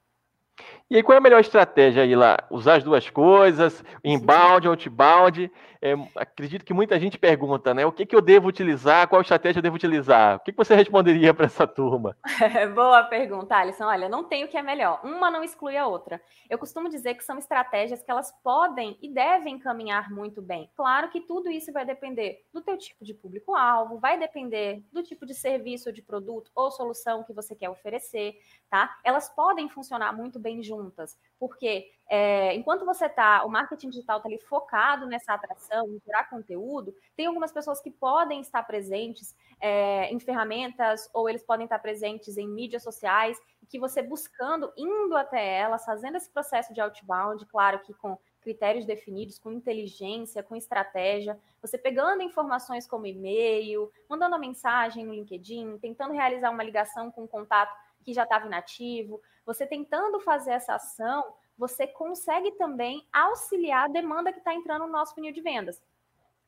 E 0.89 0.97
aí, 0.97 1.03
qual 1.03 1.15
é 1.15 1.19
a 1.19 1.21
melhor 1.21 1.41
estratégia 1.41 2.05
aí 2.05 2.15
lá? 2.15 2.39
Usar 2.49 2.77
as 2.77 2.85
duas 2.85 3.11
coisas, 3.11 3.85
inbound, 4.05 4.69
outbound? 4.69 5.51
É, 5.83 5.95
acredito 6.15 6.65
que 6.65 6.73
muita 6.73 6.99
gente 6.99 7.19
pergunta, 7.19 7.75
né? 7.75 7.85
O 7.85 7.93
que, 7.93 8.07
que 8.07 8.15
eu 8.15 8.21
devo 8.21 8.49
utilizar? 8.49 9.09
Qual 9.09 9.21
estratégia 9.21 9.59
eu 9.59 9.63
devo 9.63 9.77
utilizar? 9.77 10.37
O 10.37 10.41
que, 10.41 10.53
que 10.53 10.59
você 10.59 10.75
responderia 10.77 11.35
para 11.35 11.47
essa 11.47 11.67
turma? 11.67 12.17
Boa 12.75 13.03
pergunta, 13.05 13.57
Alisson. 13.57 13.85
Olha, 13.85 14.09
não 14.09 14.23
tem 14.23 14.45
o 14.45 14.49
que 14.49 14.57
é 14.57 14.63
melhor. 14.63 15.01
Uma 15.03 15.29
não 15.29 15.43
exclui 15.43 15.77
a 15.77 15.87
outra. 15.87 16.21
Eu 16.49 16.57
costumo 16.57 16.89
dizer 16.89 17.15
que 17.15 17.25
são 17.25 17.37
estratégias 17.37 18.01
que 18.01 18.11
elas 18.11 18.33
podem 18.45 18.97
e 19.03 19.13
devem 19.13 19.59
caminhar 19.59 20.09
muito 20.11 20.41
bem. 20.41 20.71
Claro 20.77 21.09
que 21.09 21.21
tudo 21.21 21.51
isso 21.51 21.73
vai 21.73 21.85
depender 21.85 22.45
do 22.53 22.61
teu 22.61 22.79
tipo 22.79 23.05
de 23.05 23.13
público-alvo, 23.13 23.99
vai 23.99 24.17
depender 24.19 24.85
do 24.93 25.03
tipo 25.03 25.27
de 25.27 25.35
serviço, 25.35 25.93
de 25.93 26.01
produto 26.01 26.51
ou 26.55 26.71
solução 26.71 27.25
que 27.25 27.33
você 27.33 27.57
quer 27.57 27.69
oferecer, 27.69 28.37
tá? 28.71 28.97
Elas 29.03 29.29
podem 29.29 29.69
funcionar 29.69 30.13
muito 30.13 30.39
bem 30.39 30.46
juntas, 30.63 31.19
porque 31.39 31.91
é, 32.09 32.55
enquanto 32.55 32.85
você 32.85 33.07
está, 33.07 33.45
o 33.45 33.49
marketing 33.49 33.91
digital 33.91 34.19
está 34.19 34.29
ali 34.29 34.39
focado 34.39 35.07
nessa 35.07 35.35
atração, 35.35 35.87
em 35.89 36.01
gerar 36.05 36.31
conteúdo, 36.31 36.95
tem 37.17 37.27
algumas 37.27 37.53
pessoas 37.53 37.81
que 37.81 37.91
podem 37.91 38.41
estar 38.41 38.63
presentes 38.63 39.35
é, 39.61 40.13
em 40.13 40.21
ferramentas 40.21 41.09
ou 41.13 41.29
eles 41.29 41.43
podem 41.43 41.65
estar 41.65 41.79
presentes 41.79 42.37
em 42.37 42.49
mídias 42.49 42.83
sociais, 42.83 43.37
que 43.69 43.79
você 43.79 44.03
buscando, 44.03 44.73
indo 44.77 45.17
até 45.17 45.59
elas, 45.59 45.85
fazendo 45.85 46.17
esse 46.17 46.31
processo 46.31 46.73
de 46.73 46.81
outbound, 46.81 47.45
claro 47.47 47.81
que 47.81 47.93
com 47.95 48.17
critérios 48.41 48.87
definidos, 48.87 49.41
com 49.41 49.51
inteligência, 49.51 50.41
com 50.41 50.55
estratégia, 50.55 51.37
você 51.61 51.77
pegando 51.77 52.23
informações 52.23 52.87
como 52.87 53.05
e-mail, 53.05 53.91
mandando 54.09 54.37
uma 54.37 54.41
mensagem 54.41 55.05
no 55.05 55.13
LinkedIn, 55.13 55.79
tentando 55.79 56.15
realizar 56.15 56.51
uma 56.51 56.63
ligação 56.63 57.11
com 57.11 57.25
um 57.25 57.27
contato 57.27 57.75
que 58.07 58.15
já 58.15 58.23
estava 58.23 58.47
inativo, 58.47 59.21
você 59.45 59.67
tentando 59.67 60.21
fazer 60.21 60.53
essa 60.53 60.77
ação, 60.77 61.25
você 61.59 61.89
consegue 61.89 62.53
também 62.53 63.05
auxiliar 63.13 63.87
a 63.87 63.93
demanda 63.93 64.33
que 64.33 64.39
está 64.39 64.55
entrando 64.55 64.87
no 64.87 64.93
nosso 64.93 65.13
funil 65.13 65.33
de 65.33 65.41
vendas. 65.41 65.83